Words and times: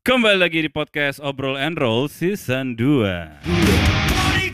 Kembali 0.00 0.40
lagi 0.40 0.64
di 0.64 0.72
podcast 0.72 1.20
Obrol 1.20 1.60
and 1.60 1.76
Roll 1.76 2.08
Season 2.08 2.72
2 2.72 3.04
Party 4.16 4.48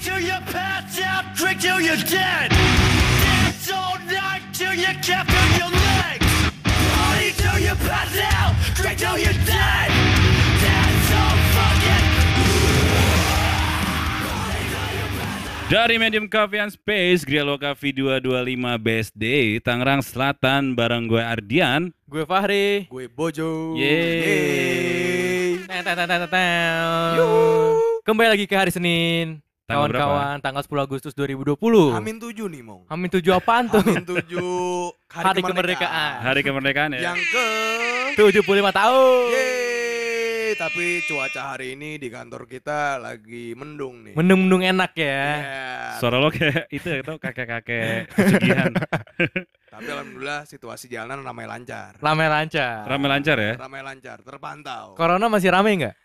Dari 15.67 15.99
Medium 15.99 16.31
Coffee 16.31 16.63
and 16.63 16.71
Space 16.71 17.27
Grialo 17.27 17.59
Coffee 17.59 17.91
225 17.91 18.55
BSD 18.79 19.25
Tangerang 19.67 19.99
Selatan 19.99 20.79
bareng 20.79 21.11
gue 21.11 21.19
Ardian 21.19 21.91
Gue 22.07 22.23
Fahri. 22.23 22.87
Gue 22.87 23.11
Bojo. 23.11 23.75
Yeay. 23.75 25.67
Kembali 28.07 28.29
lagi 28.31 28.47
ke 28.47 28.55
hari 28.55 28.71
Senin. 28.71 29.43
Kawan-kawan, 29.67 30.39
tanggal 30.39 30.63
10 30.63 30.87
Agustus 30.87 31.11
2020. 31.19 31.59
Amin 31.99 32.23
7 32.23 32.47
nih, 32.47 32.63
Mong. 32.63 32.87
Amin 32.87 33.11
7 33.11 33.27
apaan 33.35 33.67
tuh? 33.67 33.83
Amin 33.83 34.07
7 34.07 34.23
Hari 35.11 35.43
kemerdekaan. 35.43 36.13
Hari 36.23 36.41
kemerdekaan 36.47 36.95
ya 36.95 37.11
Yang 37.11 37.27
ke 37.35 37.45
75 38.15 38.71
tahun. 38.71 39.35
Yeay. 39.35 39.56
Tapi 40.55 41.03
cuaca 41.03 41.43
hari 41.51 41.75
ini 41.75 41.99
di 41.99 42.07
kantor 42.07 42.47
kita 42.47 43.03
lagi 43.03 43.57
mendung 43.59 44.07
nih. 44.07 44.15
Mendung-mendung 44.15 44.63
enak 44.63 44.95
ya. 44.95 45.19
Iya. 45.35 45.67
Suara 45.99 46.23
lo 46.23 46.31
kayak 46.31 46.71
itu 46.77 46.87
ya 46.87 47.01
tau 47.03 47.19
kakek-kakek 47.19 48.07
pesugihan 48.15 48.71
Tapi 49.67 49.89
alhamdulillah 49.91 50.47
situasi 50.47 50.87
jalanan 50.87 51.27
ramai 51.27 51.51
lancar. 51.51 51.99
Ramai 51.99 52.31
lancar. 52.31 52.87
Rame 52.87 53.07
lancar 53.11 53.37
ya 53.37 53.53
Ramai 53.59 53.83
lancar, 53.83 54.23
terpantau. 54.23 54.95
Corona 54.95 55.27
masih 55.27 55.51
rame 55.51 55.71
nggak? 55.75 55.97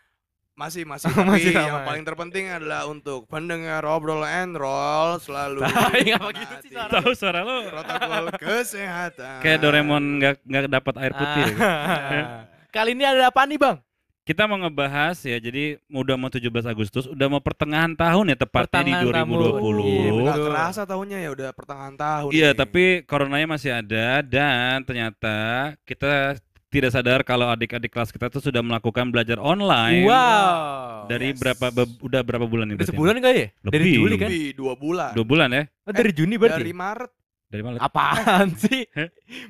Masih 0.51 0.83
masih 0.83 1.07
tapi 1.15 1.27
Masih 1.29 1.53
yang 1.53 1.69
ramai. 1.71 1.87
paling 1.87 2.03
terpenting 2.03 2.45
adalah 2.49 2.89
untuk 2.89 3.29
pendengar 3.29 3.85
obrol 3.85 4.25
and 4.25 4.57
roll 4.57 5.15
selalu 5.17 5.61
nggak 5.63 6.21
begitu 6.25 6.55
sih 6.65 6.69
suara. 6.73 6.89
Tahu 6.89 7.09
suara 7.13 7.39
lo 7.45 7.55
protokol 7.69 8.25
kesehatan. 8.35 9.39
kayak 9.45 9.59
Doraemon 9.61 10.03
nggak 10.17 10.35
nggak 10.41 10.63
dapat 10.67 10.93
air 10.97 11.13
putih. 11.13 11.45
Ah. 11.61 12.49
Kali 12.71 12.95
ini 12.95 13.03
ada 13.03 13.27
apa 13.27 13.43
nih, 13.43 13.59
Bang? 13.59 13.83
Kita 14.31 14.47
mau 14.47 14.55
ngebahas 14.57 15.19
ya 15.19 15.35
jadi 15.37 15.75
udah 15.85 16.15
mau 16.15 16.31
17 16.31 16.47
Agustus 16.63 17.03
udah 17.03 17.27
mau 17.27 17.43
pertengahan 17.43 17.91
tahun 17.91 18.31
ya 18.31 18.37
tepatnya 18.37 18.79
di 18.81 18.93
Pertengahan 18.95 19.27
tahun. 19.27 19.59
2020 19.59 19.83
Iya, 19.83 20.33
kerasa 20.39 20.81
tahunnya 20.85 21.17
ya 21.19 21.29
udah 21.29 21.49
pertengahan 21.51 21.95
tahun. 21.95 22.31
Iya, 22.31 22.49
nih. 22.49 22.55
tapi 22.55 22.83
coronanya 23.03 23.47
masih 23.49 23.71
ada 23.73 24.23
dan 24.23 24.87
ternyata 24.87 25.35
kita 25.83 26.39
tidak 26.71 26.95
sadar 26.95 27.19
kalau 27.21 27.51
adik-adik 27.51 27.91
kelas 27.91 28.07
kita 28.09 28.31
tuh 28.31 28.39
sudah 28.39 28.63
melakukan 28.63 29.11
belajar 29.11 29.35
online. 29.35 30.07
Wow. 30.07 31.11
Dari 31.11 31.35
Yes. 31.35 31.39
berapa 31.43 31.65
be- 31.67 31.99
udah 31.99 32.21
berapa 32.23 32.47
bulan 32.47 32.71
berarti? 32.71 32.87
sebulan 32.87 33.19
kali 33.19 33.35
ya? 33.35 33.47
Dari. 33.67 33.91
Juli 33.91 34.15
kan? 34.15 34.29
lebih 34.31 34.47
dua 34.55 34.73
bulan. 34.79 35.11
Dua 35.11 35.27
bulan 35.27 35.49
ya? 35.51 35.63
Oh, 35.83 35.91
dari 35.91 36.11
Juni 36.15 36.39
berarti? 36.39 36.63
Dari 36.63 36.71
Maret. 36.71 37.11
Dari 37.51 37.61
Maret. 37.61 37.79
Apaan 37.79 38.47
sih? 38.63 38.87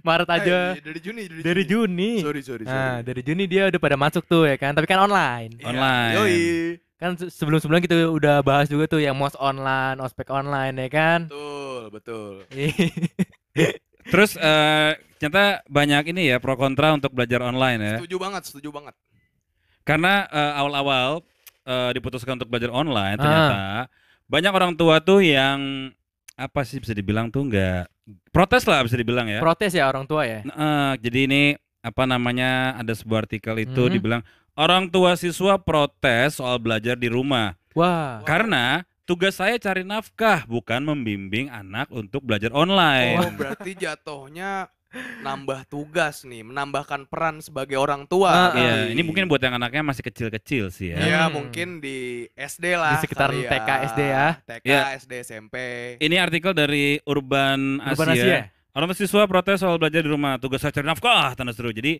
Maret 0.01 0.25
aja. 0.27 0.57
Eh, 0.73 0.81
dari 0.81 0.99
Juni, 0.99 1.21
dari, 1.29 1.41
Dari 1.43 1.63
Juni. 1.63 2.11
Sorry, 2.17 2.41
sorry, 2.41 2.65
sorry. 2.65 2.73
Nah, 2.73 2.99
dari 2.99 3.21
Juni 3.21 3.45
dia 3.45 3.69
udah 3.69 3.77
pada 3.77 3.93
masuk 3.93 4.25
tuh 4.25 4.43
ya 4.43 4.57
kan, 4.57 4.73
tapi 4.73 4.89
kan 4.89 4.97
online. 4.99 5.53
Iya, 5.55 5.65
online. 5.67 6.13
Yoi. 6.17 6.37
Kan 6.97 7.11
se- 7.15 7.29
sebelum-sebelum 7.29 7.77
kita 7.79 8.09
udah 8.09 8.41
bahas 8.41 8.65
juga 8.65 8.85
tuh 8.87 8.97
yang 8.97 9.13
mos 9.13 9.33
online, 9.35 9.97
ospek 9.97 10.29
online 10.29 10.73
ya 10.75 10.89
kan. 10.89 11.19
Betul, 11.25 11.81
betul. 11.91 12.33
Terus 14.11 14.33
eh, 14.35 14.91
ternyata 15.15 15.61
banyak 15.67 16.03
ini 16.09 16.29
ya 16.29 16.37
pro 16.37 16.53
kontra 16.55 16.91
untuk 16.91 17.13
belajar 17.13 17.41
online 17.43 17.79
ya. 17.79 17.95
Setuju 18.01 18.17
banget, 18.17 18.41
setuju 18.43 18.69
banget. 18.71 18.95
Karena 19.81 20.25
eh, 20.25 20.53
awal-awal 20.57 21.21
eh, 21.63 21.91
diputuskan 21.93 22.37
untuk 22.37 22.49
belajar 22.49 22.69
online 22.69 23.17
Ah. 23.17 23.21
ternyata 23.21 23.59
banyak 24.25 24.53
orang 24.53 24.73
tua 24.73 24.97
tuh 24.99 25.21
yang 25.21 25.91
apa 26.41 26.65
sih 26.65 26.81
bisa 26.81 26.91
dibilang 26.91 27.29
tuh 27.29 27.45
nggak 27.45 27.85
protes 28.29 28.65
lah 28.65 28.81
bisa 28.81 28.97
dibilang 28.97 29.29
ya. 29.29 29.37
Protes 29.37 29.71
ya 29.71 29.85
orang 29.85 30.03
tua 30.03 30.25
ya. 30.25 30.41
Nah, 30.43 30.55
eh, 30.55 30.91
jadi 30.99 31.19
ini 31.29 31.43
apa 31.81 32.05
namanya 32.05 32.77
ada 32.77 32.93
sebuah 32.93 33.25
artikel 33.25 33.57
itu 33.57 33.81
Mhm. 33.85 33.91
dibilang 33.91 34.21
orang 34.53 34.85
tua 34.85 35.13
siswa 35.13 35.57
protes 35.57 36.37
soal 36.37 36.57
belajar 36.57 36.93
di 36.93 37.09
rumah 37.09 37.57
Wah. 37.73 38.21
karena 38.21 38.85
tugas 39.05 39.37
saya 39.37 39.57
cari 39.57 39.81
nafkah 39.81 40.45
bukan 40.45 40.81
membimbing 40.83 41.49
anak 41.49 41.89
untuk 41.89 42.21
belajar 42.21 42.53
online. 42.53 43.17
Oh, 43.17 43.31
berarti 43.33 43.73
jatuhnya 43.75 44.69
nambah 45.23 45.63
tugas 45.71 46.27
nih, 46.27 46.43
menambahkan 46.43 47.07
peran 47.07 47.39
sebagai 47.39 47.79
orang 47.79 48.03
tua. 48.05 48.29
Ah, 48.31 48.51
Iya, 48.51 48.73
ini 48.91 49.01
mungkin 49.01 49.25
buat 49.31 49.39
yang 49.39 49.55
anaknya 49.55 49.81
masih 49.81 50.03
kecil-kecil 50.03 50.67
sih 50.67 50.91
ya. 50.91 50.97
Iya, 50.99 51.21
Hmm. 51.27 51.33
mungkin 51.39 51.79
di 51.79 52.27
SD 52.35 52.75
lah. 52.75 52.99
Di 52.99 53.07
sekitar 53.07 53.31
kali 53.31 53.47
TK, 53.47 53.69
SD 53.87 54.01
ya. 54.03 54.27
TK, 54.43 54.63
Iya. 54.67 54.81
SD, 54.99 55.11
SMP. 55.23 55.55
Ini 55.99 56.15
artikel 56.19 56.51
dari 56.51 56.99
Urban 57.07 57.79
Urban 57.79 58.07
Asia. 58.11 58.23
Asia. 58.23 58.39
Orang 58.71 58.91
siswa 58.95 59.27
protes 59.27 59.59
soal 59.59 59.75
belajar 59.75 59.99
di 59.99 60.07
rumah, 60.11 60.39
tugas 60.39 60.63
cari 60.63 60.87
nafkah, 60.87 61.35
tanda 61.35 61.51
seru. 61.51 61.75
Jadi 61.75 61.99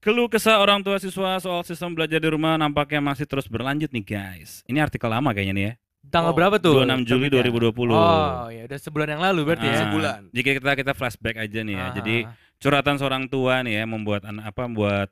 keluh 0.00 0.28
kesah 0.28 0.60
orang 0.60 0.80
tua 0.80 1.00
siswa 1.00 1.36
soal 1.40 1.64
sistem 1.64 1.92
belajar 1.92 2.20
di 2.20 2.28
rumah 2.28 2.56
nampaknya 2.56 3.00
masih 3.00 3.24
terus 3.24 3.48
berlanjut 3.48 3.88
nih 3.92 4.04
guys. 4.04 4.60
Ini 4.68 4.84
artikel 4.84 5.08
lama 5.08 5.32
kayaknya 5.32 5.54
nih 5.56 5.64
ya. 5.64 5.72
Tanggal 6.10 6.34
Oh, 6.34 6.36
berapa 6.36 6.56
tuh? 6.58 6.82
26 6.82 7.06
Juli 7.06 7.26
terbitnya? 7.30 7.70
2020. 7.70 7.94
Oh, 7.94 8.46
ya 8.50 8.62
udah 8.66 8.78
sebulan 8.78 9.08
yang 9.14 9.22
lalu 9.22 9.40
berarti 9.46 9.66
ya. 9.66 9.72
Ah, 9.72 9.80
Sebulan. 9.86 10.20
Jika 10.34 10.48
kita 10.58 10.72
kita 10.74 10.92
flashback 10.92 11.36
aja 11.38 11.60
nih 11.62 11.74
ya. 11.78 11.86
Ah, 11.86 11.90
Jadi 11.94 12.16
curhatan 12.60 12.96
seorang 12.98 13.24
tua 13.30 13.62
nih 13.62 13.80
ya 13.80 13.84
membuat 13.86 14.26
anak 14.26 14.50
apa 14.50 14.66
membuat 14.68 15.08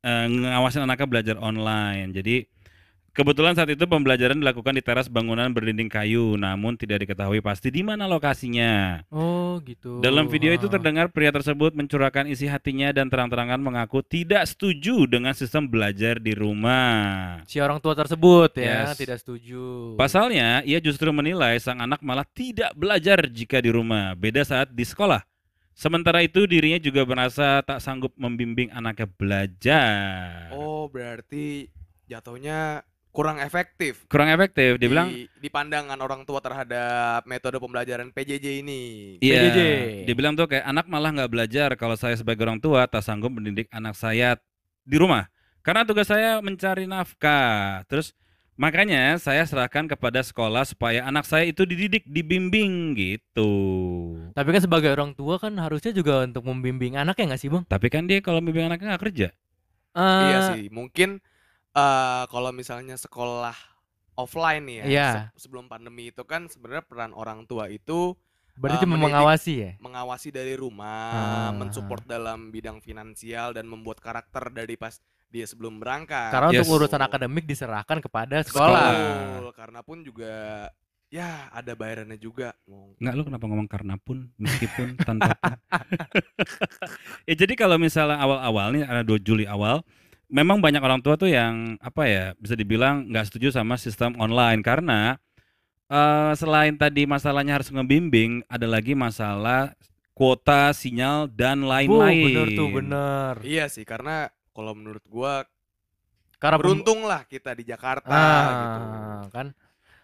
eh, 0.00 0.26
ngawasin 0.26 0.82
anaknya 0.88 1.06
belajar 1.06 1.36
online. 1.38 2.10
Jadi 2.16 2.48
kebetulan 3.18 3.58
saat 3.58 3.66
itu 3.74 3.82
pembelajaran 3.82 4.38
dilakukan 4.38 4.78
di 4.78 4.82
teras 4.86 5.10
bangunan 5.10 5.50
berdinding 5.50 5.90
kayu, 5.90 6.38
namun 6.38 6.78
tidak 6.78 7.02
diketahui 7.02 7.42
pasti 7.42 7.74
di 7.74 7.82
mana 7.82 8.06
lokasinya. 8.06 9.02
Oh, 9.10 9.58
gitu. 9.66 9.98
Dalam 9.98 10.30
video 10.30 10.54
itu 10.54 10.70
terdengar 10.70 11.10
pria 11.10 11.34
tersebut 11.34 11.74
mencurahkan 11.74 12.30
isi 12.30 12.46
hatinya 12.46 12.94
dan 12.94 13.10
terang-terangan 13.10 13.58
mengaku 13.58 14.06
tidak 14.06 14.46
setuju 14.46 15.10
dengan 15.10 15.34
sistem 15.34 15.66
belajar 15.66 16.22
di 16.22 16.30
rumah. 16.38 17.42
si 17.50 17.58
orang 17.58 17.82
tua 17.82 17.98
tersebut 17.98 18.54
ya 18.54 18.94
Yes. 18.94 19.00
tidak 19.00 19.18
setuju. 19.18 19.98
Pasalnya, 19.98 20.62
ia 20.62 20.78
justru 20.78 21.10
menilai 21.10 21.58
sang 21.58 21.82
anak 21.82 21.98
malah 22.04 22.22
tidak 22.22 22.70
belajar 22.78 23.26
jika 23.26 23.58
di 23.58 23.74
rumah, 23.74 24.14
beda 24.14 24.46
saat 24.46 24.70
di 24.70 24.86
sekolah. 24.86 25.26
Sementara 25.74 26.22
itu 26.22 26.46
dirinya 26.46 26.78
juga 26.78 27.02
merasa 27.06 27.62
tak 27.66 27.82
sanggup 27.82 28.14
membimbing 28.14 28.70
anaknya 28.70 29.06
belajar. 29.10 30.50
Oh, 30.54 30.86
berarti 30.90 31.70
jatuhnya 32.06 32.82
kurang 33.18 33.42
efektif. 33.42 34.06
Kurang 34.06 34.30
efektif, 34.30 34.78
dia 34.78 34.86
di, 34.86 34.86
bilang. 34.86 35.10
di 35.10 35.48
pandangan 35.50 35.98
orang 35.98 36.22
tua 36.22 36.38
terhadap 36.38 37.26
metode 37.26 37.58
pembelajaran 37.58 38.14
PJJ 38.14 38.62
ini. 38.62 38.82
Iya, 39.18 39.50
PJJ. 39.50 39.60
dia 40.06 40.14
bilang 40.14 40.38
tuh 40.38 40.46
kayak 40.46 40.62
anak 40.62 40.86
malah 40.86 41.10
nggak 41.10 41.26
belajar 41.34 41.74
kalau 41.74 41.98
saya 41.98 42.14
sebagai 42.14 42.46
orang 42.46 42.62
tua 42.62 42.86
tak 42.86 43.02
sanggup 43.02 43.34
mendidik 43.34 43.66
anak 43.74 43.98
saya 43.98 44.38
di 44.86 44.94
rumah. 44.94 45.26
Karena 45.66 45.82
tugas 45.82 46.06
saya 46.06 46.38
mencari 46.38 46.86
nafkah. 46.86 47.82
Terus 47.90 48.14
makanya 48.54 49.18
saya 49.18 49.42
serahkan 49.42 49.90
kepada 49.90 50.22
sekolah 50.22 50.62
supaya 50.62 51.02
anak 51.02 51.26
saya 51.26 51.50
itu 51.50 51.66
dididik, 51.66 52.06
dibimbing 52.06 52.94
gitu. 52.94 53.50
Tapi 54.30 54.48
kan 54.54 54.62
sebagai 54.62 54.94
orang 54.94 55.10
tua 55.18 55.42
kan 55.42 55.58
harusnya 55.58 55.90
juga 55.90 56.22
untuk 56.22 56.46
membimbing 56.46 56.94
anak 56.94 57.18
ya 57.18 57.34
nggak 57.34 57.42
sih, 57.42 57.50
Bang? 57.50 57.66
Tapi 57.66 57.90
kan 57.90 58.06
dia 58.06 58.22
kalau 58.22 58.38
bimbing 58.38 58.70
anaknya 58.70 58.94
nggak 58.94 59.02
kerja. 59.10 59.28
Iya 59.98 60.38
Eh, 60.38 60.46
sih, 60.54 60.64
mungkin 60.70 61.18
eh 61.70 62.24
kalau 62.26 62.50
misalnya 62.50 62.94
sekolah 62.94 63.54
offline 64.14 64.64
nih 64.64 64.76
ya, 64.76 64.84
Iya. 64.84 65.08
se- 65.32 65.46
sebelum 65.46 65.66
pandemi 65.66 66.10
itu 66.10 66.22
kan 66.22 66.46
sebenarnya 66.46 66.82
peran 66.82 67.12
orang 67.12 67.44
tua 67.44 67.68
itu 67.68 68.16
Berarti 68.58 68.82
Eh, 68.82 68.90
cuma 68.90 68.98
mendidik- 68.98 69.14
mengawasi 69.14 69.52
ya. 69.54 69.70
mengawasi 69.78 70.28
dari 70.34 70.58
rumah, 70.58 71.14
Ah. 71.14 71.50
mensupport 71.54 72.02
dalam 72.02 72.50
bidang 72.50 72.82
finansial 72.82 73.54
dan 73.54 73.70
membuat 73.70 74.02
karakter 74.02 74.50
dari 74.50 74.74
pas 74.74 74.98
dia 75.30 75.46
sebelum 75.46 75.78
berangkat. 75.78 76.34
Karena 76.34 76.50
Yes. 76.50 76.66
untuk 76.66 76.82
urusan 76.82 76.98
akademik 76.98 77.46
diserahkan 77.46 78.02
kepada 78.02 78.42
sekolah. 78.42 78.90
Betul, 78.90 79.46
karena 79.54 79.80
pun 79.86 80.02
juga 80.02 80.66
ya 81.06 81.46
ada 81.48 81.70
bayarannya 81.72 82.18
juga. 82.18 82.50
Nggak 82.98 83.14
lu 83.14 83.22
kenapa 83.24 83.44
ngomong 83.46 83.68
karena 83.70 83.94
pun 83.94 84.26
meskipun 84.36 84.98
tanpa 85.06 85.38
pun. 85.38 85.54
ya 87.30 87.34
jadi 87.36 87.54
kalau 87.54 87.78
misalnya 87.78 88.18
awal-awal 88.18 88.74
nih 88.74 88.82
ada 88.82 89.02
2 89.02 89.22
Juli 89.22 89.46
awal 89.46 89.86
memang 90.28 90.60
banyak 90.60 90.80
orang 90.80 91.00
tua 91.00 91.16
tuh 91.16 91.32
yang 91.32 91.80
apa 91.80 92.04
ya 92.04 92.24
bisa 92.36 92.52
dibilang 92.54 93.08
nggak 93.08 93.32
setuju 93.32 93.52
sama 93.52 93.80
sistem 93.80 94.14
online 94.20 94.60
karena 94.60 95.16
eh, 95.88 96.32
selain 96.36 96.76
tadi 96.76 97.08
masalahnya 97.08 97.56
harus 97.60 97.72
ngebimbing 97.72 98.44
ada 98.48 98.68
lagi 98.68 98.92
masalah 98.92 99.72
kuota 100.18 100.74
sinyal 100.74 101.30
dan 101.30 101.62
lain-lain. 101.62 102.26
bener 102.26 102.48
tuh, 102.58 102.68
bener. 102.74 103.34
Iya 103.46 103.70
sih, 103.70 103.86
karena 103.86 104.26
kalau 104.50 104.74
menurut 104.74 105.06
gua 105.06 105.46
Karena 106.42 106.58
beruntung 106.58 107.06
lah 107.06 107.22
kita 107.26 107.54
di 107.54 107.66
Jakarta 107.66 108.10
gitu. 108.10 108.78
ah, 108.82 109.22
kan 109.30 109.46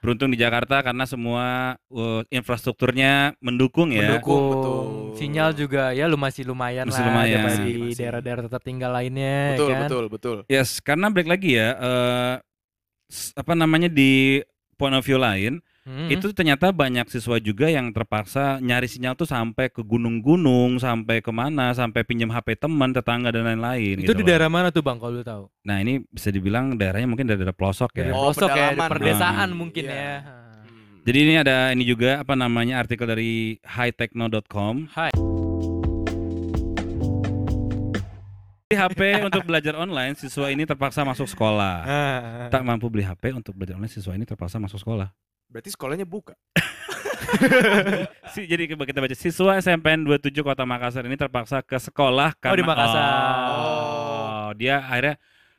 Beruntung 0.04 0.28
di 0.28 0.36
Jakarta 0.36 0.84
karena 0.84 1.08
semua 1.08 1.44
uh, 1.88 2.20
infrastrukturnya 2.28 3.32
mendukung 3.40 3.88
ya. 3.88 4.04
Mendukung. 4.04 4.20
Dukung. 4.20 4.44
betul. 4.52 4.84
Sinyal 5.16 5.50
juga 5.56 5.82
ya 5.90 6.04
lu 6.04 6.14
masih 6.14 6.44
lumayan 6.44 6.84
Masih 6.84 7.00
lah 7.00 7.08
lumayan. 7.08 7.40
di 7.64 7.96
daerah-daerah 7.96 8.44
tertinggal 8.46 8.90
lainnya 8.92 9.56
Betul, 9.56 9.68
kan. 9.70 9.80
betul, 9.82 10.04
betul. 10.12 10.36
Yes, 10.46 10.78
karena 10.78 11.08
balik 11.08 11.32
lagi 11.32 11.56
ya 11.56 11.68
eh 11.72 12.34
s- 13.08 13.32
apa 13.32 13.56
namanya 13.56 13.88
di 13.88 14.44
point 14.76 14.92
of 14.92 15.00
view 15.00 15.16
lain 15.16 15.64
Hmm. 15.84 16.08
itu 16.08 16.32
ternyata 16.32 16.72
banyak 16.72 17.04
siswa 17.12 17.36
juga 17.36 17.68
yang 17.68 17.92
terpaksa 17.92 18.56
nyari 18.56 18.88
sinyal 18.88 19.12
tuh 19.14 19.28
sampai 19.28 19.68
ke 19.68 19.84
gunung-gunung, 19.84 20.80
sampai 20.80 21.20
ke 21.20 21.28
mana, 21.28 21.76
sampai 21.76 22.00
pinjam 22.00 22.32
HP 22.32 22.56
teman, 22.56 22.88
tetangga 22.88 23.28
dan 23.28 23.44
lain-lain. 23.44 24.00
itu 24.00 24.08
gitu 24.08 24.16
di 24.16 24.24
loh. 24.24 24.28
daerah 24.32 24.48
mana 24.48 24.72
tuh 24.72 24.80
Bang 24.80 24.96
kalau 24.96 25.20
lu 25.20 25.20
tahu? 25.20 25.44
Nah 25.60 25.84
ini 25.84 26.00
bisa 26.08 26.32
dibilang 26.32 26.72
daerahnya 26.72 27.04
mungkin 27.04 27.28
daerah 27.28 27.52
pelosok 27.52 28.00
ya. 28.00 28.16
Oh, 28.16 28.32
pelosok 28.32 28.48
ya, 28.50 28.72
perdesaan 28.72 29.52
Hmm. 29.52 29.60
mungkin 29.60 29.84
Iya. 29.84 29.92
ya. 29.92 30.14
Hmm. 30.24 31.04
Jadi 31.04 31.18
ini 31.20 31.34
ada 31.36 31.56
ini 31.68 31.84
juga 31.84 32.24
apa 32.24 32.32
namanya 32.32 32.80
artikel 32.80 33.04
dari 33.04 33.60
hightechno.com. 33.60 34.88
Hai. 34.88 35.12
Beli 38.64 38.76
HP 38.80 39.00
untuk 39.22 39.44
belajar 39.44 39.76
online, 39.76 40.16
siswa 40.16 40.48
ini 40.48 40.64
terpaksa 40.64 41.04
masuk 41.04 41.28
sekolah. 41.28 41.76
Ah. 41.84 42.48
Tak 42.48 42.64
mampu 42.64 42.88
beli 42.88 43.04
HP 43.04 43.30
untuk 43.30 43.52
belajar 43.52 43.76
online, 43.76 43.92
siswa 43.92 44.16
ini 44.16 44.24
terpaksa 44.24 44.56
masuk 44.56 44.80
sekolah. 44.80 45.12
Berarti 45.48 45.70
sekolahnya 45.70 46.04
buka. 46.04 46.34
Si, 48.34 48.44
jadi 48.46 48.66
kita 48.66 49.00
baca 49.00 49.16
siswa 49.16 49.58
SMPN 49.58 50.04
27 50.06 50.34
Kota 50.40 50.62
Makassar 50.62 51.06
ini 51.06 51.14
terpaksa 51.14 51.62
ke 51.62 51.78
sekolah 51.78 52.34
karena 52.36 52.58
di 52.58 52.64
Makassar. 52.66 53.06
Oh, 53.50 54.48
dia 54.54 54.82
akhirnya 54.82 55.14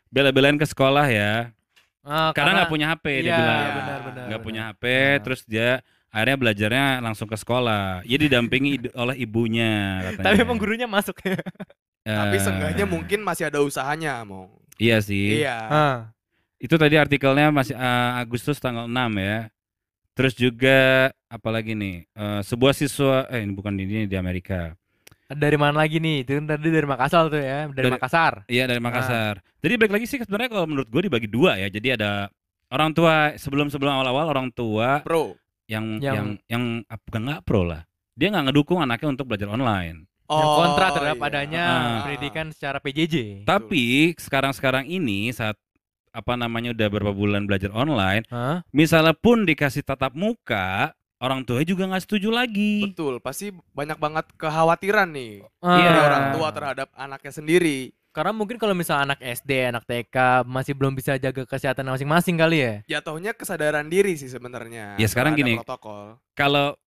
bela-belain 0.08 0.56
ke 0.56 0.68
sekolah 0.68 1.06
ya. 1.10 1.52
Ah, 2.06 2.30
Karena 2.38 2.62
nggak 2.62 2.70
punya 2.70 2.88
HP 2.94 3.06
dia 3.18 3.34
iya, 3.34 3.38
bilang. 3.42 3.66
benar-benar. 3.74 4.26
Nggak 4.30 4.42
punya 4.46 4.62
HP, 4.70 4.84
Benar. 4.86 5.20
terus 5.26 5.42
dia 5.50 5.70
akhirnya 6.14 6.38
belajarnya 6.38 6.86
langsung 7.02 7.26
ke 7.26 7.34
sekolah. 7.34 8.06
Ia 8.06 8.18
didampingi 8.22 8.70
id- 8.78 8.94
oleh 8.94 9.16
ibunya 9.18 9.74
katanya. 10.14 10.26
Tapi 10.30 10.38
emang 10.46 10.58
gurunya 10.62 10.86
masuk 10.86 11.18
ya. 11.26 11.40
Tapi 12.06 12.38
Eh, 12.38 12.42
seenggaknya 12.46 12.86
mungkin 12.86 13.26
masih 13.26 13.50
ada 13.50 13.58
usahanya, 13.66 14.22
Mong. 14.22 14.54
Iya 14.78 15.02
sih. 15.02 15.42
Iya. 15.42 15.58
Ah. 15.66 15.98
Itu 16.62 16.78
tadi 16.78 16.94
artikelnya 16.94 17.50
masih 17.50 17.74
eh, 17.74 18.12
Agustus 18.22 18.62
tanggal 18.62 18.86
6 18.86 18.94
ya. 19.18 19.50
Terus 20.16 20.34
juga 20.34 20.78
apalagi 21.28 21.76
nih? 21.76 22.08
eh, 22.08 22.42
sebuah 22.42 22.72
siswa 22.72 23.28
eh 23.28 23.44
ini 23.44 23.52
bukan 23.52 23.76
di 23.76 23.84
ini 23.84 24.04
di 24.08 24.16
Amerika. 24.16 24.72
Dari 25.26 25.58
mana 25.58 25.82
lagi 25.82 25.98
nih? 25.98 26.22
Itu 26.22 26.38
kan 26.38 26.46
tadi 26.48 26.70
dari 26.70 26.86
Makassar 26.86 27.28
tuh 27.28 27.42
ya, 27.42 27.66
dari, 27.68 27.90
Dari- 27.90 27.94
Makassar. 27.94 28.34
Iya 28.46 28.64
dari 28.64 28.80
Makassar. 28.80 29.42
Jadi 29.60 29.74
balik 29.76 29.94
lagi 29.94 30.06
sih 30.06 30.22
sebenarnya 30.22 30.50
kalau 30.50 30.66
menurut 30.66 30.88
gue 30.88 31.02
dibagi 31.04 31.28
dua 31.28 31.58
ya. 31.58 31.68
Jadi 31.68 31.98
ada 31.98 32.30
orang 32.70 32.94
tua 32.94 33.34
sebelum 33.36 33.68
sebelum 33.68 33.92
awal-awal 33.92 34.30
orang 34.30 34.48
tua 34.50 35.02
Pro. 35.02 35.34
yang 35.66 35.98
Yang- 35.98 36.16
yang 36.16 36.28
yang, 36.48 36.64
ap- 36.86 37.02
bukan 37.04 37.22
nggak 37.26 37.42
pro 37.42 37.66
lah. 37.66 37.82
Dia 38.14 38.32
nggak 38.32 38.46
ngedukung 38.48 38.80
anaknya 38.80 39.08
untuk 39.12 39.26
belajar 39.28 39.50
online. 39.50 40.08
yang 40.26 40.42
Oh, 40.42 40.58
kontra 40.58 40.90
terhadap 40.90 41.18
iya. 41.18 41.28
adanya 41.30 41.64
Ah. 41.70 42.02
pendidikan 42.02 42.50
secara 42.50 42.82
PJJ. 42.82 43.46
Tapi 43.46 44.10
sekarang-sekarang 44.18 44.86
ini 44.86 45.30
saat 45.30 45.54
apa 46.16 46.40
namanya 46.40 46.72
udah 46.72 46.88
beberapa 46.88 47.12
bulan 47.12 47.44
belajar 47.44 47.76
online, 47.76 48.24
Hah? 48.32 48.64
misalnya 48.72 49.12
pun 49.12 49.44
dikasih 49.44 49.84
tatap 49.84 50.16
muka, 50.16 50.96
orang 51.20 51.44
tuanya 51.44 51.68
juga 51.68 51.84
nggak 51.92 52.04
setuju 52.08 52.32
lagi. 52.32 52.88
Betul, 52.88 53.20
pasti 53.20 53.52
banyak 53.76 54.00
banget 54.00 54.26
kekhawatiran 54.40 55.12
nih 55.12 55.44
Iya. 55.60 55.84
dari 55.84 56.00
orang 56.00 56.26
tua 56.32 56.50
terhadap 56.56 56.88
anaknya 56.96 57.32
sendiri. 57.36 57.92
Karena 58.16 58.32
mungkin 58.32 58.56
kalau 58.56 58.72
misalnya 58.72 59.12
anak 59.12 59.20
SD, 59.20 59.76
anak 59.76 59.84
TK 59.84 60.48
masih 60.48 60.72
belum 60.72 60.96
bisa 60.96 61.20
jaga 61.20 61.44
kesehatan 61.44 61.84
masing-masing 61.84 62.40
kali 62.40 62.64
ya. 62.64 62.74
Jatuhnya 62.96 63.36
kesadaran 63.36 63.92
diri 63.92 64.16
sih 64.16 64.32
sebenarnya. 64.32 64.96
Ya, 64.96 65.08
sekarang 65.12 65.36
gini. 65.36 65.60
Protokol. 65.60 66.16
Kalau 66.32 66.80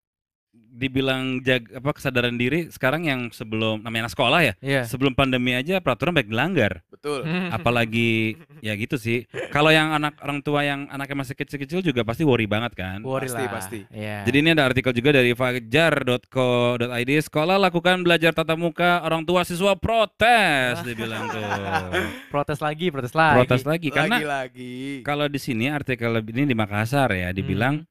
dibilang 0.54 1.42
jag 1.42 1.66
apa 1.74 1.90
kesadaran 1.90 2.38
diri 2.38 2.70
sekarang 2.70 3.02
yang 3.02 3.20
sebelum 3.28 3.82
namanya 3.82 4.06
anak 4.06 4.14
sekolah 4.14 4.40
ya, 4.40 4.54
Iya. 4.62 4.82
sebelum 4.86 5.10
pandemi 5.10 5.50
aja 5.50 5.82
peraturan 5.82 6.14
baik 6.14 6.30
dilanggar. 6.30 6.86
Betul. 6.86 7.26
Apalagi 7.50 8.38
ya 8.58 8.72
gitu 8.74 8.94
sih. 8.94 9.26
Kalau 9.50 9.68
yang 9.68 9.90
anak 9.90 10.14
orang 10.22 10.38
tua 10.38 10.62
yang 10.62 10.86
anaknya 10.86 11.18
masih 11.18 11.34
kecil-kecil 11.34 11.82
juga 11.82 12.02
pasti 12.02 12.22
worry 12.22 12.46
banget 12.46 12.78
kan. 12.78 13.02
Worry 13.02 13.26
Pasti, 13.26 13.42
lah. 13.42 13.50
pasti. 13.50 13.80
Iya. 13.90 14.22
Jadi 14.22 14.36
ini 14.38 14.48
ada 14.52 14.64
artikel 14.64 14.92
juga 14.92 15.10
dari 15.12 15.34
fajar.co.id 15.34 17.10
Sekolah 17.20 17.56
lakukan 17.58 18.00
belajar 18.00 18.30
tatap 18.32 18.56
muka 18.56 19.00
Orang 19.00 19.22
tua 19.24 19.42
siswa 19.42 19.74
protes 19.74 20.80
Dibilang 20.82 21.26
tuh 21.28 21.42
protes 22.32 22.58
lagi, 22.58 22.88
protes 22.88 23.12
lagi. 23.12 23.36
Protes 23.36 23.62
lagi 23.64 23.88
Karena 23.90 24.16
Lagi-lagi. 24.18 25.02
kalau 25.02 25.26
di 25.26 25.38
sini 25.38 25.68
artikel 25.68 26.10
ini 26.22 26.44
di 26.44 26.54
Makassar 26.54 27.10
ya 27.12 27.30
Dibilang 27.30 27.82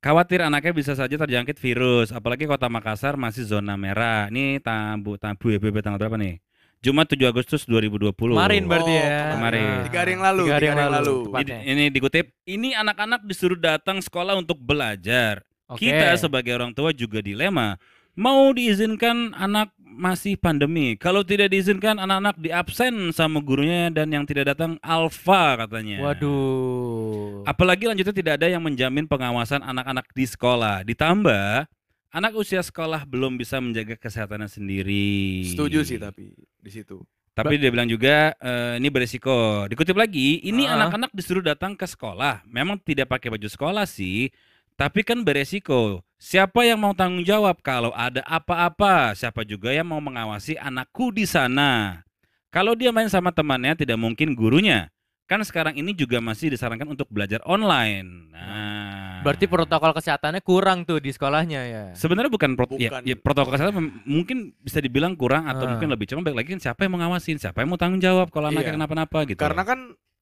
khawatir 0.00 0.40
anaknya 0.40 0.72
bisa 0.72 0.92
saja 0.92 1.14
terjangkit 1.16 1.56
virus 1.56 2.10
Apalagi 2.10 2.44
kota 2.44 2.68
Makassar 2.68 3.14
masih 3.14 3.44
zona 3.44 3.74
merah 3.74 4.28
Ini 4.28 4.60
tabu 4.60 5.16
tabu 5.16 5.50
ya 5.50 5.58
BB 5.58 5.82
tanggal 5.82 5.98
berapa 5.98 6.16
nih 6.16 6.38
Jumat 6.84 7.08
7 7.08 7.18
Agustus 7.26 7.64
2020 7.66 8.12
Kemarin 8.14 8.62
berarti 8.68 8.94
Oh, 8.94 9.00
ya. 9.00 9.20
kemarin. 9.34 9.66
Tiga 9.88 9.98
hari 10.04 10.10
yang 10.12 10.22
lalu. 10.22 10.42
Tiga 10.44 10.54
hari 10.54 10.66
yang 10.68 10.78
lalu. 10.78 11.16
Jadi, 11.16 11.26
Tepatnya. 11.26 11.58
ini 11.66 11.84
dikutip 11.90 12.24
Ini 12.44 12.68
anak-anak 12.78 13.20
disuruh 13.26 13.58
datang 13.58 13.98
sekolah 13.98 14.38
untuk 14.38 14.60
belajar 14.60 15.42
Oke. 15.66 15.90
Kita 15.90 16.14
sebagai 16.14 16.54
orang 16.54 16.70
tua 16.70 16.94
juga 16.94 17.18
dilema. 17.18 17.74
Mau 18.16 18.48
diizinkan 18.56 19.36
anak 19.36 19.76
masih 19.96 20.36
pandemi. 20.36 20.96
Kalau 20.96 21.24
tidak 21.24 21.52
diizinkan 21.52 21.96
anak-anak 21.96 22.36
diabsen 22.36 23.12
sama 23.12 23.40
gurunya 23.40 23.88
dan 23.88 24.12
yang 24.12 24.24
tidak 24.28 24.56
datang 24.56 24.76
alfa 24.80 25.64
katanya. 25.64 26.00
Waduh. 26.04 27.44
Apalagi 27.44 27.88
lanjutnya 27.88 28.16
tidak 28.16 28.32
ada 28.40 28.48
yang 28.52 28.60
menjamin 28.64 29.08
pengawasan 29.08 29.60
anak-anak 29.60 30.08
di 30.12 30.24
sekolah. 30.28 30.84
Ditambah 30.84 31.68
anak 32.12 32.32
usia 32.36 32.60
sekolah 32.64 33.04
belum 33.04 33.36
bisa 33.36 33.60
menjaga 33.60 33.96
kesehatannya 33.96 34.48
sendiri. 34.48 35.48
Setuju 35.52 35.84
sih 35.84 36.00
tapi 36.00 36.32
di 36.36 36.70
situ. 36.72 37.00
Tapi 37.36 37.60
dia 37.60 37.68
bilang 37.68 37.84
juga 37.84 38.32
eh, 38.40 38.80
ini 38.80 38.88
beresiko. 38.88 39.68
Dikutip 39.68 39.92
lagi, 39.92 40.40
ini 40.40 40.64
Ah. 40.64 40.80
anak-anak 40.80 41.12
disuruh 41.12 41.44
datang 41.44 41.76
ke 41.76 41.84
sekolah. 41.84 42.40
Memang 42.48 42.80
tidak 42.80 43.12
pakai 43.12 43.28
baju 43.28 43.44
sekolah 43.44 43.84
sih, 43.84 44.32
tapi 44.76 45.00
kan 45.02 45.20
beresiko. 45.20 46.04
Siapa 46.16 46.64
yang 46.64 46.80
mau 46.80 46.96
tanggung 46.96 47.20
jawab 47.20 47.60
kalau 47.60 47.92
ada 47.92 48.24
apa-apa? 48.24 49.12
Siapa 49.12 49.44
juga 49.44 49.68
yang 49.68 49.84
mau 49.84 50.00
mengawasi 50.00 50.56
anakku 50.56 51.12
di 51.12 51.28
sana? 51.28 52.00
Kalau 52.48 52.72
dia 52.72 52.88
main 52.88 53.08
sama 53.08 53.28
temannya 53.28 53.76
tidak 53.76 53.96
mungkin 53.96 54.32
gurunya. 54.32 54.88
Kan 55.26 55.42
sekarang 55.42 55.74
ini 55.74 55.90
juga 55.90 56.22
masih 56.22 56.54
disarankan 56.54 56.86
untuk 56.86 57.10
belajar 57.10 57.42
online. 57.42 58.30
Nah, 58.30 59.20
Berarti 59.26 59.44
protokol 59.44 59.90
kesehatannya 59.90 60.38
kurang 60.38 60.86
tuh 60.86 61.02
di 61.02 61.10
sekolahnya 61.10 61.60
ya. 61.66 61.82
Sebenarnya 61.98 62.30
bukan, 62.30 62.54
prot- 62.54 62.78
ya, 62.78 62.94
Bukan. 62.94 63.02
ya, 63.02 63.16
protokol 63.18 63.50
kesehatan 63.58 63.74
mungkin 64.06 64.54
bisa 64.56 64.78
dibilang 64.78 65.18
kurang 65.18 65.50
atau 65.50 65.66
Ah. 65.66 65.74
mungkin 65.74 65.90
lebih 65.90 66.06
cuma 66.06 66.22
balik 66.22 66.46
lagi 66.46 66.54
kan 66.54 66.62
siapa 66.62 66.86
yang 66.86 66.94
mau 66.94 67.00
ngawasin, 67.02 67.42
siapa 67.42 67.58
yang 67.58 67.68
mau 67.68 67.80
tanggung 67.80 67.98
jawab 67.98 68.30
kalau 68.30 68.48
anaknya 68.48 68.70
Iya. 68.70 68.76
kenapa-napa 68.78 69.18
gitu. 69.26 69.40
Karena 69.42 69.62
kan 69.66 69.80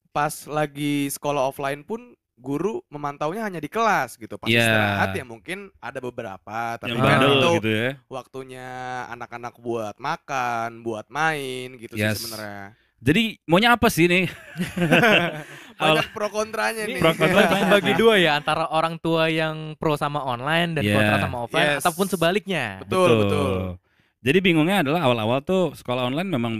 pas 0.09 0.33
lagi 0.49 1.05
sekolah 1.07 1.53
offline 1.53 1.85
pun 1.85 2.17
guru 2.35 2.83
memantaunya 2.91 3.41
hanya 3.41 3.57
di 3.57 3.67
kelas 3.67 4.15
gitu. 4.15 4.35
Pas 4.35 4.45
Iya. 4.45 4.59
istirahat 4.59 5.09
ya 5.15 5.23
mungkin 5.23 5.71
ada 5.79 5.99
beberapa, 5.99 6.75
tapi 6.75 6.91
yang 6.91 6.99
kan 6.99 7.19
itu 7.23 7.49
gitu 7.59 7.69
ya. 7.71 7.89
waktunya 8.05 8.67
anak-anak 9.09 9.55
buat 9.57 9.95
makan, 9.97 10.83
buat 10.83 11.07
main 11.07 11.79
gitu 11.79 11.95
Yes. 11.95 12.19
sih 12.19 12.27
sebenarnya. 12.27 12.75
Jadi 12.99 13.23
maunya 13.45 13.75
apa 13.75 13.87
sih 13.87 14.07
nih? 14.07 14.25
Banyak 15.75 16.07
pro 16.11 16.27
kontranya 16.31 16.83
nih. 16.87 16.99
Pro 16.99 17.11
kontra 17.11 17.43
bagi 17.67 17.93
dua 18.01 18.15
ya 18.15 18.39
antara 18.39 18.67
orang 18.67 18.95
tua 18.97 19.27
yang 19.27 19.75
pro 19.75 19.95
sama 19.95 20.23
online 20.23 20.79
dan 20.79 20.83
Iya. 20.83 20.95
kontra 20.95 21.15
sama 21.19 21.37
offline 21.43 21.69
Yes. 21.75 21.79
ataupun 21.83 22.05
sebaliknya. 22.07 22.65
Betul, 22.83 23.09
betul. 23.23 23.51
Jadi 24.25 24.37
bingungnya 24.41 24.81
adalah 24.81 25.05
awal-awal 25.05 25.39
tuh 25.39 25.75
sekolah 25.77 26.09
online 26.09 26.29
memang 26.29 26.53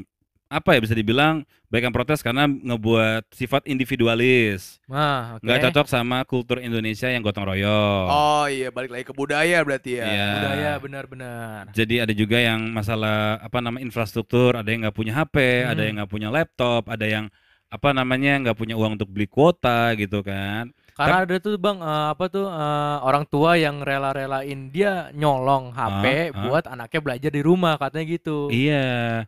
apa 0.55 0.71
ya 0.71 0.79
bisa 0.79 0.95
dibilang 0.95 1.43
banyak 1.67 1.91
yang 1.91 1.95
protes 1.95 2.23
karena 2.23 2.47
ngebuat 2.47 3.27
sifat 3.29 3.67
individualis, 3.67 4.79
Nah, 4.87 5.35
oke. 5.35 5.43
nggak 5.43 5.59
cocok 5.67 5.87
sama 5.87 6.23
kultur 6.23 6.57
Indonesia 6.59 7.11
yang 7.11 7.19
gotong 7.19 7.43
royong. 7.45 8.07
Oh 8.07 8.45
iya, 8.47 8.71
balik 8.71 8.95
lagi 8.95 9.03
ke 9.03 9.11
budaya 9.11 9.59
berarti 9.61 9.99
ya. 9.99 10.05
Iya. 10.07 10.29
Budaya 10.31 10.71
benar-benar. 10.79 11.61
Jadi 11.73 11.95
ada 11.99 12.13
juga 12.13 12.37
yang 12.37 12.71
masalah 12.71 13.41
apa 13.41 13.59
nama 13.59 13.77
infrastruktur, 13.77 14.55
ada 14.55 14.67
yang 14.67 14.87
nggak 14.87 14.95
punya 14.95 15.13
HP, 15.13 15.35
ada 15.65 15.75
Hmm. 15.75 15.87
yang 15.89 15.95
nggak 15.99 16.11
punya 16.11 16.29
laptop, 16.31 16.87
ada 16.87 17.03
yang 17.03 17.25
apa 17.67 17.91
namanya 17.91 18.39
nggak 18.39 18.55
punya 18.55 18.75
uang 18.79 18.95
untuk 18.95 19.11
beli 19.11 19.27
kuota 19.27 19.91
gitu 19.99 20.23
kan. 20.23 20.71
Karena 20.95 21.27
ada 21.27 21.35
tuh 21.43 21.59
Bang 21.59 21.83
eh, 21.83 22.07
apa 22.15 22.31
tuh 22.31 22.47
eh, 22.47 22.97
orang 23.03 23.27
tua 23.27 23.59
yang 23.59 23.83
rela-relain 23.83 24.71
dia 24.71 25.11
nyolong 25.11 25.75
HP 25.75 26.05
Ah, 26.05 26.31
ah. 26.31 26.43
buat 26.47 26.65
anaknya 26.65 26.99
belajar 27.03 27.31
di 27.33 27.41
rumah 27.43 27.75
katanya 27.75 28.05
gitu. 28.15 28.47
Iya. 28.47 29.27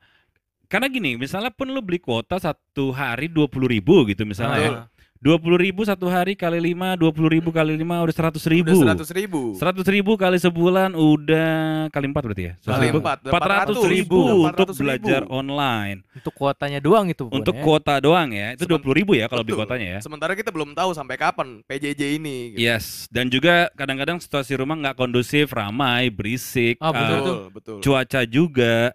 Karena 0.68 0.88
gini, 0.88 1.16
misalnya 1.16 1.50
pun 1.50 1.68
lu 1.68 1.80
beli 1.80 1.98
kuota 1.98 2.36
satu 2.38 2.92
hari 2.92 3.28
dua 3.28 3.48
puluh 3.48 3.68
ribu 3.68 4.04
gitu 4.06 4.24
misalnya 4.24 4.60
ya. 4.60 4.72
Ah, 4.72 4.86
20 5.18 5.58
ribu 5.58 5.82
satu 5.82 6.06
hari 6.06 6.38
kali 6.38 6.62
5, 6.62 6.94
20 6.94 7.10
ribu 7.26 7.50
kali 7.50 7.74
5 7.74 8.06
udah 8.06 8.14
100 8.14 8.46
ribu. 8.46 8.70
Udah 8.70 8.94
seratus 8.94 9.10
ribu. 9.10 9.42
100 9.58 9.82
ribu 9.90 10.14
kali 10.14 10.38
sebulan 10.38 10.94
udah 10.94 11.58
kali 11.90 12.06
4 12.06 12.22
berarti 12.22 12.44
ya? 12.46 12.54
100 12.62 12.70
Kali 12.70 12.86
ribu. 12.86 12.98
empat, 13.02 13.18
udah 13.26 13.34
400 13.34 13.82
ribu 13.90 14.20
400 14.22 14.46
untuk 14.46 14.68
ribu. 14.70 14.78
belajar 14.78 15.22
online. 15.26 15.98
Untuk 16.14 16.34
kuotanya 16.38 16.78
doang 16.78 17.10
itu 17.10 17.26
Untuk 17.28 17.50
ya. 17.52 17.64
kuota 17.66 17.98
doang 17.98 18.30
ya. 18.30 18.54
Itu 18.54 18.70
Semen- 18.70 18.78
20 18.78 18.94
ribu 18.94 19.12
ya 19.18 19.26
kalau 19.26 19.42
beli 19.42 19.58
kuotanya 19.58 19.88
ya. 19.90 20.00
Sementara 20.06 20.38
kita 20.38 20.54
belum 20.54 20.78
tahu 20.78 20.94
sampai 20.94 21.16
kapan 21.18 21.66
PJJ 21.66 22.02
ini. 22.14 22.54
gitu. 22.54 22.62
Yes, 22.62 23.10
dan 23.10 23.28
juga 23.28 23.74
kadang-kadang 23.74 24.22
situasi 24.22 24.54
rumah 24.54 24.78
nggak 24.78 24.96
kondusif, 24.96 25.50
ramai, 25.50 26.14
berisik, 26.14 26.78
Ah, 26.78 26.94
betul 26.94 27.18
betul, 27.18 27.38
betul. 27.50 27.78
cuaca 27.82 28.22
juga. 28.22 28.94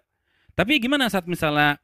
Tapi 0.53 0.77
gimana 0.77 1.09
saat 1.09 1.25
misalnya 1.25 1.77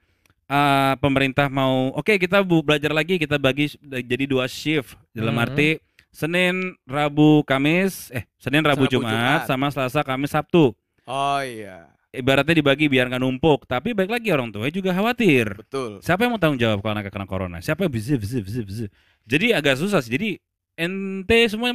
eh, 0.45 0.93
pemerintah 0.97 1.45
mau, 1.45 1.93
oke 1.93 2.17
kita 2.17 2.41
bu 2.41 2.65
belajar 2.65 2.89
lagi, 2.89 3.21
kita 3.21 3.38
bagi 3.38 3.69
jadi 3.85 4.25
dua 4.25 4.49
shift 4.49 4.97
dalam 5.13 5.38
Mhm. 5.38 5.43
arti 5.45 5.69
Senin, 6.09 6.73
Rabu, 6.89 7.45
Kamis, 7.45 8.09
eh 8.09 8.25
Senin, 8.41 8.65
Rabu, 8.65 8.89
Rabu, 8.89 8.97
Jumat, 8.97 9.13
Jumat. 9.13 9.41
sama 9.45 9.69
Selasa, 9.69 10.01
Kamis, 10.01 10.33
Sabtu. 10.33 10.73
Oh 11.05 11.41
iya, 11.41 11.85
Ibaratnya 12.09 12.57
dibagi 12.57 12.89
biar 12.89 13.05
nggak 13.05 13.21
numpuk. 13.21 13.69
Tapi 13.69 13.93
baik 13.93 14.09
lagi 14.09 14.33
orang 14.33 14.49
tua 14.49 14.65
juga 14.73 14.89
khawatir. 14.89 15.53
betul. 15.53 16.01
Siapa 16.01 16.25
yang 16.25 16.33
mau 16.33 16.41
tanggung 16.41 16.57
jawab 16.57 16.81
kalau 16.81 16.97
anak 16.97 17.13
kena 17.13 17.29
corona? 17.29 17.61
Siapa 17.61 17.85
yang 17.85 17.93
bisa, 17.93 18.17
bisa, 18.17 18.41
bisa, 18.41 18.65
bisa. 18.65 18.85
Jadi 19.29 19.53
agak 19.53 19.77
susah 19.77 20.01
sih. 20.01 20.09
Jadi 20.09 20.41
ente 20.73 21.38
semua 21.45 21.69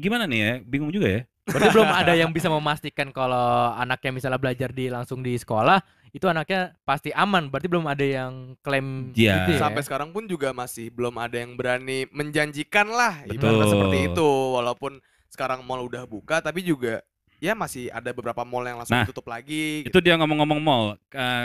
gimana 0.00 0.24
nih 0.24 0.40
ya? 0.40 0.52
Bingung 0.64 0.88
juga 0.88 1.12
ya. 1.12 1.20
Berarti 1.44 1.68
belum 1.76 1.90
ada 1.92 2.12
yang 2.16 2.32
bisa 2.32 2.48
memastikan 2.48 3.12
kalau 3.12 3.76
anaknya 3.76 4.10
misalnya 4.16 4.40
belajar 4.40 4.72
di 4.72 4.88
langsung 4.88 5.20
di 5.20 5.36
sekolah 5.36 5.76
itu 6.14 6.24
anaknya 6.24 6.72
pasti 6.86 7.12
aman. 7.12 7.52
Berarti 7.52 7.68
belum 7.68 7.84
ada 7.84 8.00
yang 8.00 8.56
klaim 8.64 9.12
Iya. 9.12 9.44
gitu 9.44 9.50
ya. 9.58 9.60
Sampai 9.60 9.82
sekarang 9.84 10.08
pun 10.14 10.24
juga 10.24 10.56
masih 10.56 10.88
belum 10.88 11.20
ada 11.20 11.36
yang 11.36 11.52
berani 11.58 12.08
menjanjikan 12.14 12.88
lah 12.88 13.26
Betul. 13.28 13.36
ibaratnya 13.36 13.66
seperti 13.68 13.98
itu. 14.08 14.28
Walaupun 14.56 14.92
sekarang 15.28 15.60
mall 15.66 15.84
udah 15.84 16.06
buka, 16.08 16.40
tapi 16.40 16.62
juga 16.62 17.02
ya 17.42 17.52
masih 17.52 17.92
ada 17.92 18.14
beberapa 18.14 18.40
mall 18.46 18.64
yang 18.64 18.78
langsung 18.80 18.96
Nah, 18.96 19.04
tutup 19.04 19.26
lagi. 19.28 19.84
Itu 19.84 20.00
dia 20.00 20.16
ngomong-ngomong 20.16 20.60
mall. 20.62 20.86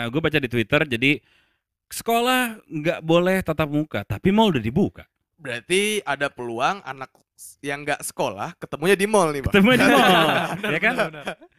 gue 0.07 0.21
baca 0.21 0.39
di 0.39 0.47
Twitter. 0.47 0.85
Jadi 0.87 1.19
sekolah 1.89 2.61
nggak 2.69 2.99
boleh 3.01 3.41
tatap 3.41 3.67
muka, 3.67 4.05
tapi 4.05 4.29
mall 4.29 4.53
udah 4.53 4.63
dibuka. 4.63 5.03
Berarti 5.39 6.03
ada 6.03 6.27
peluang 6.27 6.83
anak 6.83 7.09
yang 7.63 7.87
nggak 7.87 8.03
sekolah 8.03 8.51
ketemunya 8.59 8.99
di 8.99 9.07
mall 9.07 9.31
nih, 9.31 9.39
Pak. 9.47 9.51
Ketemu 9.55 9.69
di 9.79 9.87
mall, 9.95 10.27
ya 10.59 10.79
kan? 10.83 10.95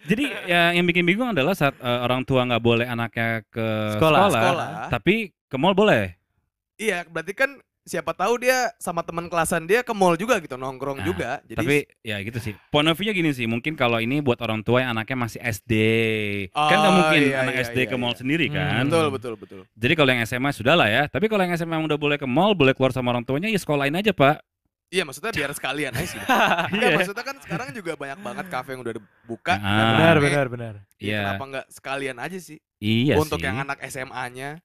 Jadi 0.05 0.25
ya, 0.45 0.63
yang 0.77 0.85
bikin 0.85 1.05
bingung 1.09 1.33
adalah 1.33 1.57
saat 1.57 1.73
eh, 1.81 2.01
orang 2.05 2.21
tua 2.29 2.45
nggak 2.45 2.61
boleh 2.61 2.85
anaknya 2.85 3.41
ke 3.49 3.97
Sekolah. 3.97 4.29
sekolah, 4.29 4.41
Sekolah. 4.45 4.69
tapi 4.93 5.33
ke 5.49 5.57
mall 5.57 5.73
boleh. 5.73 6.13
Iya, 6.77 7.09
berarti 7.09 7.33
kan 7.33 7.57
siapa 7.83 8.13
tahu 8.13 8.41
dia 8.41 8.71
sama 8.77 9.01
teman 9.01 9.27
kelasan 9.27 9.65
dia 9.65 9.81
ke 9.81 9.91
mall 9.91 10.15
juga 10.15 10.37
gitu, 10.39 10.55
nongkrong 10.55 11.01
Nah, 11.01 11.07
juga. 11.07 11.31
Jadi 11.43 11.59
Tapi 11.59 11.77
ya 12.01 12.17
gitu 12.21 12.39
sih. 12.39 12.53
Point 12.69 12.87
of 12.87 12.95
view-nya 12.95 13.13
gini 13.13 13.31
sih, 13.31 13.45
mungkin 13.45 13.75
kalau 13.75 13.99
ini 13.99 14.21
buat 14.21 14.39
orang 14.41 14.61
tua 14.61 14.81
yang 14.81 14.93
anaknya 14.93 15.17
masih 15.19 15.41
SD, 15.41 15.73
kan 16.53 16.77
nggak 16.77 16.93
Oh, 16.93 16.99
mungkin 17.01 17.21
iya, 17.25 17.41
anak 17.41 17.55
iya, 17.57 17.63
SD 17.67 17.79
ke 17.85 17.97
iya, 17.97 18.01
mall 18.01 18.13
iya. 18.13 18.21
sendiri 18.21 18.47
Hmm, 18.47 18.55
kan. 18.55 18.83
betul, 18.87 19.07
betul, 19.11 19.33
betul. 19.37 19.61
Jadi 19.73 19.93
kalau 19.95 20.11
yang 20.11 20.23
SMA 20.23 20.51
sudah 20.53 20.75
lah 20.75 20.89
ya. 20.89 21.03
Tapi 21.07 21.27
kalau 21.27 21.43
yang 21.43 21.55
SMA 21.55 21.75
yang 21.75 21.87
udah 21.87 21.99
boleh 21.99 22.17
ke 22.17 22.29
mall, 22.29 22.53
boleh 22.53 22.73
keluar 22.73 22.93
sama 22.93 23.11
orang 23.11 23.25
tuanya, 23.25 23.49
ya 23.49 23.59
sekolahin 23.59 23.97
aja 23.97 24.13
pak. 24.13 24.45
Iya, 24.91 25.07
maksudnya 25.07 25.31
biar 25.31 25.51
sekalian 25.55 25.95
aja 25.95 26.03
sih. 26.05 26.19
Iya. 26.75 26.83
Iya, 26.83 26.89
maksudnya 26.99 27.23
kan 27.23 27.37
sekarang 27.39 27.69
juga 27.71 27.95
banyak 27.95 28.19
banget 28.21 28.47
kafe 28.51 28.75
yang 28.75 28.83
udah 28.83 28.95
dibuka. 28.99 29.55
Ah. 29.55 29.63
dan 29.63 29.87
Benar, 29.95 30.17
benar, 30.19 30.47
benar. 30.51 30.75
Ya, 30.75 30.83
Iya. 31.01 31.21
Kenapa 31.23 31.45
nggak 31.47 31.67
sekalian 31.71 32.17
aja 32.19 32.39
sih? 32.39 32.59
Iya 32.83 33.15
Untuk 33.17 33.39
sih. 33.39 33.47
yang 33.47 33.63
anak 33.63 33.79
SMA-nya. 33.87 34.59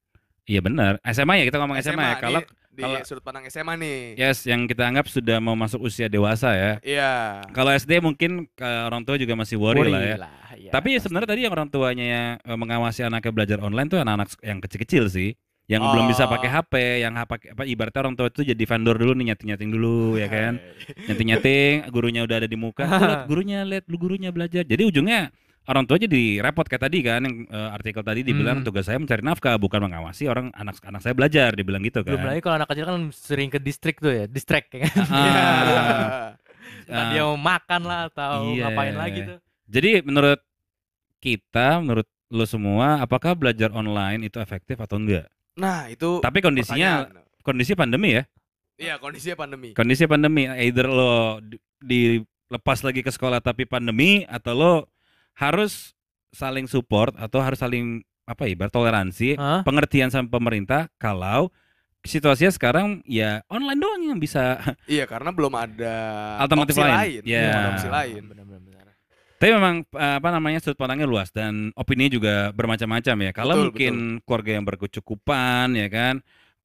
Iya 0.46 0.62
benar. 0.62 1.02
SMA 1.04 1.42
ya 1.42 1.46
kita 1.46 1.58
ngomong 1.58 1.78
SMA, 1.82 2.06
ya. 2.06 2.16
Kalau 2.18 2.42
di 2.70 2.84
kalau- 2.84 3.02
sudut 3.02 3.24
pandang 3.24 3.48
SMA 3.48 3.74
nih. 3.80 4.00
yes 4.16 4.44
yang 4.44 4.68
kita 4.68 4.84
anggap 4.84 5.08
sudah 5.08 5.40
mau 5.40 5.56
masuk 5.56 5.82
usia 5.82 6.06
dewasa 6.06 6.54
ya. 6.54 6.72
Iya. 6.80 7.12
Kalau 7.50 7.72
SD 7.72 7.98
mungkin 7.98 8.46
ke 8.52 8.62
orang 8.86 9.02
tua 9.02 9.16
juga 9.16 9.34
masih 9.34 9.58
worry, 9.58 9.82
Worry 9.82 9.92
lah 9.92 10.02
ya. 10.04 10.18
iya, 10.54 10.70
Tapi 10.70 10.90
pasti. 10.94 11.02
sebenarnya 11.02 11.30
tadi 11.30 11.42
yang 11.44 11.54
orang 11.54 11.70
tuanya 11.70 12.38
eh, 12.38 12.54
mengawasi 12.54 13.02
anaknya 13.02 13.32
belajar 13.32 13.58
online 13.60 13.88
tuh 13.88 14.00
anak-anak 14.00 14.30
yang 14.40 14.60
kecil-kecil 14.60 15.06
sih. 15.10 15.34
Yang 15.66 15.82
belum 15.82 16.06
bisa 16.06 16.24
Oh. 16.24 16.30
pakai 16.30 16.46
HP, 16.46 16.74
yang 17.02 17.18
apa 17.18 17.42
apa 17.42 17.66
ibaratnya 17.66 18.06
orang 18.06 18.14
tua 18.14 18.30
itu 18.30 18.46
jadi 18.46 18.64
vendor 18.70 19.02
dulu 19.02 19.18
nih 19.18 19.34
nyating-nyating 19.34 19.70
dulu 19.74 20.14
ya 20.14 20.30
kan. 20.30 20.62
Nyating-nyating, 21.10 21.90
gurunya 21.90 22.22
udah 22.22 22.38
ada 22.38 22.46
di 22.46 22.54
muka. 22.54 22.86
Lihat 23.02 23.26
gurunya, 23.26 23.66
lihat 23.66 23.86
lu 23.90 23.98
gurunya 23.98 24.30
belajar. 24.30 24.62
Jadi 24.62 24.84
ujungnya 24.86 25.34
orang 25.66 25.84
tua 25.84 25.98
jadi 25.98 26.40
repot 26.40 26.64
kayak 26.64 26.84
tadi 26.84 27.00
kan 27.00 27.22
yang 27.22 27.44
eh, 27.44 27.70
artikel 27.72 28.02
tadi 28.02 28.22
dibilang 28.22 28.58
Hmm. 28.58 28.66
tugas 28.66 28.84
saya 28.84 28.98
mencari 28.98 29.22
nafkah 29.22 29.56
bukan 29.56 29.82
mengawasi 29.82 30.26
orang 30.26 30.50
anak 30.52 30.78
anak 30.82 31.00
saya 31.00 31.12
belajar 31.12 31.52
dibilang 31.52 31.82
gitu 31.82 32.02
kan. 32.02 32.14
belum 32.14 32.26
lagi 32.28 32.40
kalau 32.40 32.56
anak 32.56 32.70
kecil 32.70 32.86
kan 32.86 32.98
sering 33.10 33.50
ke 33.50 33.58
distrik 33.58 33.98
tuh 33.98 34.12
ya, 34.12 34.26
distract 34.26 34.70
ya 34.72 34.86
kan. 34.86 34.94
Ah, 35.08 36.38
ah. 36.92 37.10
dia 37.10 37.22
mau 37.24 37.36
makan 37.36 37.82
lah 37.84 38.02
atau 38.08 38.52
Iya. 38.52 38.62
ngapain 38.64 38.96
lagi 38.96 39.20
tuh. 39.24 39.38
Jadi 39.66 39.92
menurut 40.02 40.38
kita, 41.18 41.80
menurut 41.80 42.06
lo 42.28 42.46
semua, 42.46 43.00
apakah 43.00 43.34
belajar 43.34 43.70
online 43.72 44.22
itu 44.24 44.38
efektif 44.38 44.78
atau 44.78 44.98
enggak? 44.98 45.26
Nah, 45.56 45.88
itu 45.88 46.20
Tapi 46.20 46.40
kondisinya 46.40 47.06
pertanyaan. 47.06 47.42
kondisi 47.42 47.74
pandemi 47.74 48.10
ya. 48.14 48.24
Iya, 48.76 48.94
kondisinya 49.00 49.38
pandemi. 49.40 49.70
Kondisi 49.72 50.04
pandemi, 50.04 50.46
either 50.60 50.86
lo 50.86 51.40
di- 51.40 51.62
dilepas 51.80 52.84
lagi 52.84 53.02
ke 53.02 53.10
sekolah 53.10 53.40
tapi 53.40 53.64
pandemi 53.64 54.22
atau 54.22 54.54
lo 54.54 54.72
harus 55.36 55.94
saling 56.32 56.68
support 56.68 57.16
atau 57.16 57.40
harus 57.40 57.60
saling 57.60 58.04
apa 58.26 58.50
ya, 58.50 58.56
bertoleransi, 58.58 59.38
Hah? 59.38 59.62
pengertian 59.62 60.10
sama 60.10 60.26
pemerintah 60.28 60.90
kalau 60.98 61.54
situasinya 62.02 62.50
sekarang 62.50 63.02
ya 63.06 63.42
online 63.48 63.80
doang 63.80 64.02
yang 64.14 64.20
bisa. 64.20 64.58
Iya, 64.90 65.06
karena 65.06 65.30
belum 65.30 65.54
ada 65.54 65.96
Alternatif 66.42 66.74
opsi 66.78 66.82
lain. 66.82 66.96
lain. 66.98 67.22
Iya. 67.26 67.42
Belum 67.46 67.56
ada 67.58 67.70
opsi 67.74 67.90
lain. 67.90 68.22
Benar-benar. 68.26 68.62
benar. 68.62 68.86
Tapi 69.36 69.52
memang 69.52 69.76
eh, 69.84 70.16
apa 70.18 70.30
namanya 70.32 70.60
sudut 70.64 70.80
pandangnya 70.80 71.06
luas 71.06 71.30
dan 71.30 71.70
opini 71.76 72.08
juga 72.08 72.50
bermacam-macam 72.56 73.16
ya. 73.20 73.32
Kalau 73.36 73.54
Betul, 73.58 73.66
mungkin 73.70 73.96
keluarga 74.24 74.52
yang 74.58 74.66
berkecukupan 74.66 75.68
ya 75.76 75.88
kan, 75.92 76.16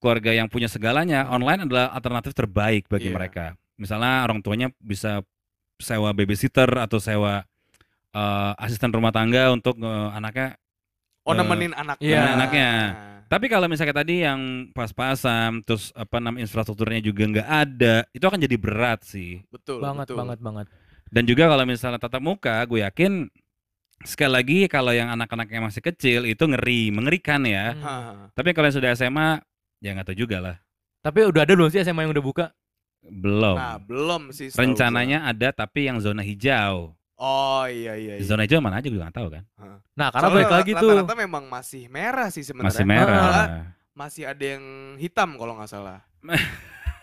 keluarga 0.00 0.30
yang 0.32 0.48
punya 0.48 0.68
segalanya, 0.70 1.26
online 1.28 1.66
adalah 1.66 1.90
alternatif 1.92 2.32
terbaik 2.32 2.86
bagi 2.86 3.10
Iya. 3.10 3.16
mereka. 3.16 3.44
Misalnya 3.76 4.24
orang 4.24 4.40
tuanya 4.40 4.68
bisa 4.78 5.24
sewa 5.80 6.12
babysitter 6.12 6.68
atau 6.78 7.00
sewa 7.00 7.44
eh, 8.10 8.52
asisten 8.58 8.90
rumah 8.90 9.10
tangga 9.10 9.50
untuk 9.50 9.78
eh, 9.78 10.08
anaknya. 10.12 10.56
Oh, 11.22 11.32
Eh, 11.32 11.36
nemenin 11.36 11.72
anaknya. 11.72 12.06
iya. 12.06 12.22
anaknya. 12.34 12.70
Tapi 13.30 13.46
kalau 13.46 13.70
misalnya 13.70 13.94
tadi 13.94 14.26
yang 14.26 14.40
pas-pasan, 14.74 15.62
terus 15.62 15.94
apa 15.94 16.18
namanya 16.18 16.42
infrastrukturnya 16.42 16.98
juga 16.98 17.22
nggak 17.30 17.46
ada, 17.48 17.94
itu 18.10 18.24
akan 18.26 18.42
jadi 18.42 18.56
berat 18.58 19.06
sih. 19.06 19.38
Betul, 19.46 19.78
Banget, 19.78 20.10
betul. 20.10 20.18
banget, 20.18 20.38
banget. 20.42 20.66
Dan 21.06 21.22
juga 21.26 21.46
kalau 21.46 21.62
misalnya 21.62 22.02
tatap 22.02 22.18
muka, 22.18 22.58
gue 22.66 22.82
yakin 22.82 23.30
sekali 24.02 24.32
lagi 24.34 24.58
kalau 24.66 24.90
yang 24.90 25.12
anak-anak 25.14 25.46
yang 25.46 25.62
masih 25.62 25.78
kecil 25.78 26.26
itu 26.26 26.42
ngeri, 26.42 26.90
mengerikan 26.90 27.46
ya. 27.46 27.76
Hmm. 27.78 28.34
Tapi 28.34 28.50
kalau 28.50 28.66
yang 28.66 28.76
sudah 28.82 28.90
SMA, 28.98 29.38
ya 29.78 29.94
nggak 29.94 30.10
tahu 30.10 30.18
juga 30.18 30.38
lah. 30.42 30.56
Tapi 30.98 31.30
udah 31.30 31.46
ada 31.46 31.52
belum 31.54 31.70
sih 31.70 31.86
SMA 31.86 32.02
yang 32.08 32.12
udah 32.16 32.24
buka? 32.24 32.46
Belum. 33.00 33.56
Nah, 33.56 33.78
belum 33.78 34.34
sih. 34.34 34.50
Rencananya 34.50 35.24
ada 35.24 35.54
tapi 35.54 35.86
yang 35.86 36.02
zona 36.02 36.20
hijau. 36.20 36.98
Oh, 37.20 37.68
iya 37.68 38.00
iya 38.00 38.16
iya. 38.16 38.24
Zona 38.24 38.48
hijau 38.48 38.64
mana 38.64 38.80
aja 38.80 38.88
gue 38.88 38.96
nggak 38.96 39.12
tahu 39.12 39.28
kan. 39.28 39.44
Nah, 39.92 40.08
karena 40.08 40.24
Soalnya 40.24 40.36
balik 40.40 40.52
lagi 40.56 40.72
tuh. 40.72 40.90
Rata-rata 40.96 41.16
memang 41.20 41.44
masih 41.52 41.82
merah 41.92 42.28
sih 42.32 42.40
sebenarnya. 42.40 42.72
Masih 42.72 42.84
merah. 42.88 43.12
Malah 43.20 43.46
masih 43.92 44.24
ada 44.24 44.44
yang 44.56 44.64
hitam 44.96 45.36
kalau 45.36 45.52
nggak 45.60 45.68
salah. 45.68 46.00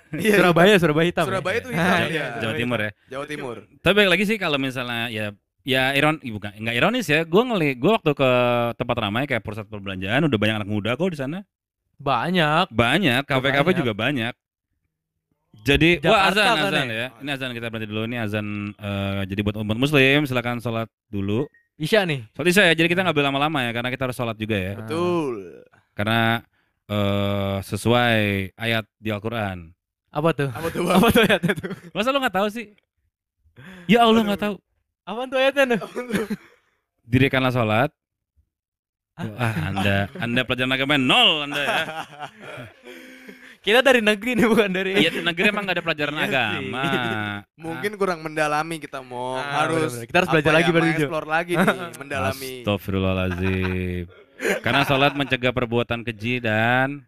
Iya, 0.08 0.40
Surabaya, 0.40 0.80
Surabaya 0.80 1.08
hitam. 1.12 1.28
ya? 1.28 1.30
Surabaya 1.36 1.58
tuh 1.60 1.72
hitam 1.76 2.00
Iya, 2.00 2.08
dia. 2.08 2.26
Jawa 2.40 2.54
Timur 2.56 2.80
ya. 2.80 2.92
Jawa 3.12 3.26
Timur. 3.28 3.56
Tapi 3.84 3.92
balik 3.92 4.12
lagi 4.16 4.24
sih 4.24 4.38
kalau 4.40 4.56
misalnya 4.56 5.12
ya 5.12 5.26
ya 5.68 5.92
iron 6.00 6.16
bukan 6.24 6.56
nggak 6.64 6.76
ironis 6.80 7.12
ya. 7.12 7.28
Gue 7.28 7.44
ngeli, 7.44 7.76
gue 7.76 7.92
waktu 7.92 8.16
ke 8.16 8.32
tempat 8.80 8.98
ramai 9.04 9.28
kayak 9.28 9.44
pusat 9.44 9.68
perbelanjaan 9.68 10.24
udah 10.24 10.40
banyak 10.40 10.56
anak 10.64 10.70
muda 10.72 10.96
kok 10.96 11.12
di 11.12 11.20
sana. 11.20 11.44
Banyak. 12.00 12.72
Banyak, 12.72 13.28
kafe-kafe 13.28 13.76
Banyak. 13.76 13.80
juga 13.84 13.92
banyak. 13.92 14.34
Jadi, 15.68 15.90
wah 16.08 16.32
Jakarta 16.32 16.40
azan, 16.40 16.48
kan 16.48 16.72
azan 16.72 16.88
ya? 16.88 17.08
Ini 17.20 17.30
azan 17.36 17.52
kita 17.52 17.68
berhenti 17.68 17.88
dulu. 17.92 18.02
Ini 18.08 18.18
azan 18.24 18.48
eh, 18.72 19.22
jadi 19.28 19.42
buat 19.44 19.56
umat 19.60 19.76
muslim 19.76 20.24
silakan 20.24 20.64
sholat 20.64 20.88
dulu. 21.12 21.44
Isya 21.76 22.08
nih. 22.08 22.24
Sholat 22.32 22.48
isya 22.48 22.64
ya, 22.72 22.74
jadi 22.80 22.88
kita 22.88 23.04
nggak 23.04 23.16
boleh 23.20 23.28
lama-lama 23.28 23.60
ya, 23.68 23.72
karena 23.76 23.90
kita 23.92 24.08
harus 24.08 24.16
sholat 24.16 24.40
juga 24.40 24.56
ya. 24.56 24.74
Betul. 24.80 25.36
Karena 25.92 26.40
eh, 26.88 27.58
sesuai 27.68 28.18
ayat 28.56 28.88
di 28.96 29.12
Al-Quran. 29.12 29.76
Apa 30.08 30.32
tuh? 30.32 30.50
Apa 30.56 30.68
tuh? 30.72 30.88
Apa 30.88 31.08
tuh 31.12 31.22
ayatnya 31.28 31.54
tuh? 31.60 31.70
Masa 31.92 32.16
lu 32.16 32.24
nggak 32.24 32.36
tahu 32.40 32.48
sih? 32.48 32.72
Ya 33.92 34.08
Allah 34.08 34.24
nggak 34.24 34.40
tahu. 34.40 34.56
Apa 35.04 35.22
tuh 35.28 35.38
ayatnya 35.38 35.64
tuh? 35.76 35.80
Dirikanlah 37.04 37.52
sholat. 37.52 37.92
Ah, 39.18 39.74
anda, 39.74 39.98
anda 40.22 40.42
pelajaran 40.46 40.78
agama 40.78 40.96
nol 40.96 41.50
anda 41.50 41.62
ya. 41.66 41.76
Kita 43.68 43.84
dari 43.84 44.00
negeri 44.00 44.40
nih 44.40 44.48
bukan 44.48 44.72
dari 44.72 44.96
Iya 44.96 45.20
negeri 45.20 45.52
emang 45.52 45.68
nggak 45.68 45.76
ada 45.76 45.84
pelajaran 45.84 46.16
Iya 46.16 46.24
agama. 46.24 46.84
Mungkin 47.68 47.92
kurang 48.00 48.24
mendalami 48.24 48.80
kita 48.80 49.04
mau 49.04 49.36
Ah, 49.36 49.68
harus 49.68 49.92
benar-benar. 49.92 50.08
Kita 50.08 50.18
harus 50.24 50.30
belajar 50.32 50.52
lagi 50.56 50.70
berarti, 50.72 50.88
mengeksplor 50.88 51.26
lagi 51.28 51.54
nih, 51.60 51.68
mendalami. 52.02 52.54
Astagfirullahaladzim. 52.64 54.04
Karena 54.64 54.82
sholat 54.88 55.12
mencegah 55.20 55.52
perbuatan 55.52 56.00
keji 56.08 56.40
dan 56.40 57.04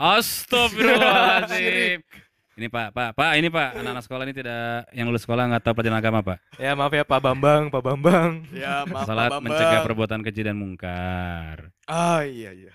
Astagfirullahaladzim. 0.00 2.00
Ini 2.54 2.70
Pak, 2.70 2.94
Pak, 2.94 3.18
Pak, 3.18 3.34
ini 3.34 3.50
Pak, 3.50 3.82
anak-anak 3.82 4.06
sekolah 4.06 4.22
ini 4.22 4.30
tidak 4.30 4.86
yang 4.94 5.10
lulus 5.10 5.26
sekolah 5.26 5.42
nggak 5.50 5.66
tahu 5.66 5.74
pelajaran 5.74 5.98
agama 5.98 6.22
Pak. 6.22 6.38
Ya 6.54 6.70
maaf 6.78 6.94
ya 6.94 7.02
Pak 7.02 7.18
Bambang, 7.18 7.66
Pak 7.66 7.82
Bambang. 7.82 8.46
Ya, 8.54 8.86
maaf 8.86 9.10
Salat 9.10 9.26
Pak 9.26 9.42
Bambang. 9.42 9.50
mencegah 9.50 9.80
perbuatan 9.82 10.22
keji 10.22 10.46
dan 10.46 10.54
mungkar. 10.54 11.74
Ah, 11.90 12.22
iya 12.22 12.54
iya. 12.54 12.70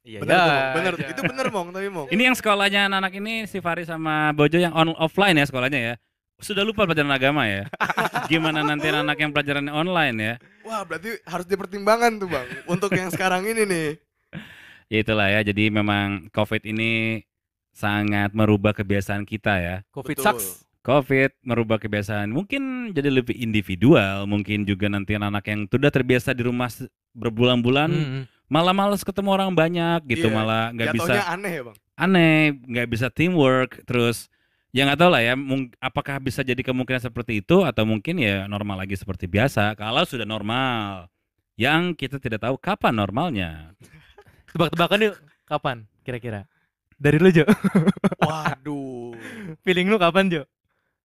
Iya, 0.00 0.24
Bener 0.24 0.32
tuh, 0.32 0.40
ya, 0.40 0.48
Mong. 0.48 0.74
bener. 0.76 0.92
aja. 0.96 1.06
Itu 1.12 1.22
bener, 1.28 1.46
Mong, 1.52 1.68
tapi 1.76 1.88
Mong. 1.92 2.06
Ini 2.08 2.22
yang 2.32 2.36
sekolahnya 2.36 2.80
anak-anak 2.88 3.12
ini 3.20 3.34
si 3.44 3.60
Fari 3.60 3.84
sama 3.84 4.32
Bojo 4.32 4.56
yang 4.56 4.72
on 4.72 4.96
offline 4.96 5.36
ya 5.36 5.44
sekolahnya 5.44 5.80
ya. 5.80 5.94
Sudah 6.40 6.64
lupa 6.64 6.88
pelajaran 6.88 7.12
agama 7.12 7.44
ya. 7.44 7.68
Gimana 8.32 8.64
nanti 8.64 8.88
anak 8.88 9.20
yang 9.20 9.28
pelajarannya 9.28 9.72
online 9.76 10.16
ya? 10.16 10.34
Wah, 10.64 10.88
berarti 10.88 11.20
harus 11.28 11.44
dipertimbangkan 11.44 12.16
tuh, 12.16 12.32
Bang. 12.32 12.48
Untuk 12.64 12.96
yang 12.96 13.12
sekarang 13.12 13.44
ini 13.44 13.68
nih. 13.68 13.88
Ya 14.88 14.98
itulah 15.04 15.28
ya. 15.28 15.44
Jadi 15.44 15.68
memang 15.68 16.32
COVID 16.32 16.64
ini 16.64 17.20
sangat 17.76 18.32
merubah 18.32 18.72
kebiasaan 18.72 19.28
kita 19.28 19.60
ya. 19.60 19.76
Covid 19.92 20.16
Betul. 20.16 20.24
sucks. 20.24 20.64
COVID 20.80 21.44
merubah 21.44 21.76
kebiasaan 21.76 22.32
mungkin 22.32 22.88
jadi 22.96 23.12
lebih 23.12 23.36
individual, 23.36 24.24
mungkin 24.24 24.64
juga 24.64 24.88
nanti 24.88 25.12
anak-anak 25.12 25.44
yang 25.44 25.60
sudah 25.68 25.92
terbiasa 25.92 26.32
di 26.32 26.48
rumah 26.48 26.72
berbulan-bulan 27.12 27.90
Mm-mm. 27.92 28.22
Malah 28.50 28.74
males 28.74 29.06
ketemu 29.06 29.30
orang 29.30 29.50
banyak 29.54 30.00
gitu, 30.10 30.26
Iya, 30.26 30.34
malah 30.34 30.64
nggak 30.74 30.94
bisa 30.98 31.12
aneh 31.30 31.52
ya, 31.54 31.62
Bang. 31.62 31.76
aneh, 31.94 32.38
nggak 32.66 32.88
bisa 32.90 33.06
teamwork, 33.06 33.86
terus 33.86 34.26
ya 34.74 34.82
nggak 34.84 34.98
tahu 34.98 35.10
lah 35.14 35.22
ya, 35.22 35.34
mung- 35.38 35.70
apakah 35.78 36.18
bisa 36.18 36.42
jadi 36.42 36.58
kemungkinan 36.58 36.98
seperti 36.98 37.38
itu 37.40 37.62
atau 37.62 37.86
mungkin 37.86 38.18
ya 38.18 38.50
normal 38.50 38.82
lagi 38.82 38.98
seperti 38.98 39.30
biasa. 39.30 39.78
Kalau 39.78 40.02
sudah 40.02 40.26
normal, 40.26 41.06
yang 41.54 41.94
kita 41.94 42.18
tidak 42.18 42.42
tahu 42.42 42.58
kapan 42.58 42.94
normalnya. 42.98 43.50
Tebak-tebakan 44.50 44.98
yuk, 45.06 45.16
kapan 45.46 45.86
kira-kira? 46.02 46.42
Dari 47.00 47.16
lu 47.16 47.30
Jo, 47.30 47.46
Waduh. 48.18 49.14
feeling 49.64 49.88
lu 49.88 49.96
kapan 49.96 50.26
Jo? 50.28 50.42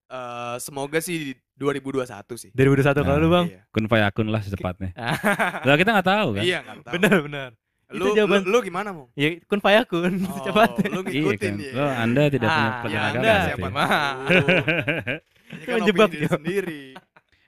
Eh, 0.06 0.56
semoga 0.62 0.98
sih 1.02 1.16
di 1.18 1.32
2021 1.56 2.04
sih. 2.36 2.50
2021 2.52 3.00
kalau 3.00 3.18
lu 3.18 3.28
Bang. 3.28 3.46
Iya. 3.46 3.60
Kun 3.68 3.86
fayakun 3.86 4.26
lah 4.28 4.40
secepatnya. 4.40 4.90
Lah 5.66 5.74
kita 5.74 5.90
nggak 5.90 6.04
tahu 6.06 6.28
kan. 6.36 6.42
Iya, 6.42 6.58
nggak 6.60 6.76
tahu. 6.82 6.92
bener 6.94 7.16
bener. 7.22 7.50
Lu, 7.86 8.02
Itu 8.04 8.18
jawaban- 8.18 8.42
lu, 8.42 8.50
lu 8.50 8.58
gimana, 8.60 8.88
Mong? 8.90 9.08
Ya 9.14 9.38
kun 9.40 9.60
fayakun, 9.60 10.12
Oh, 10.22 10.42
cepat. 10.46 10.68
lu 10.84 11.00
Iya 11.00 11.22
ngikutin 11.22 11.52
kan. 11.54 11.62
ya. 11.62 11.72
Lo 11.72 11.84
Anda 11.86 12.22
tidak 12.26 12.48
punya 12.48 12.66
Ah, 12.66 12.80
pelajaran 12.82 12.98
ya 12.98 13.08
agama 13.08 13.22
Anda 13.22 13.34
siapa 13.46 13.68
Mah. 13.68 14.14
Ini 15.46 15.62
kan 15.62 15.74
menjebak, 15.78 16.10
Jo. 16.12 16.28
sendiri. 16.28 16.82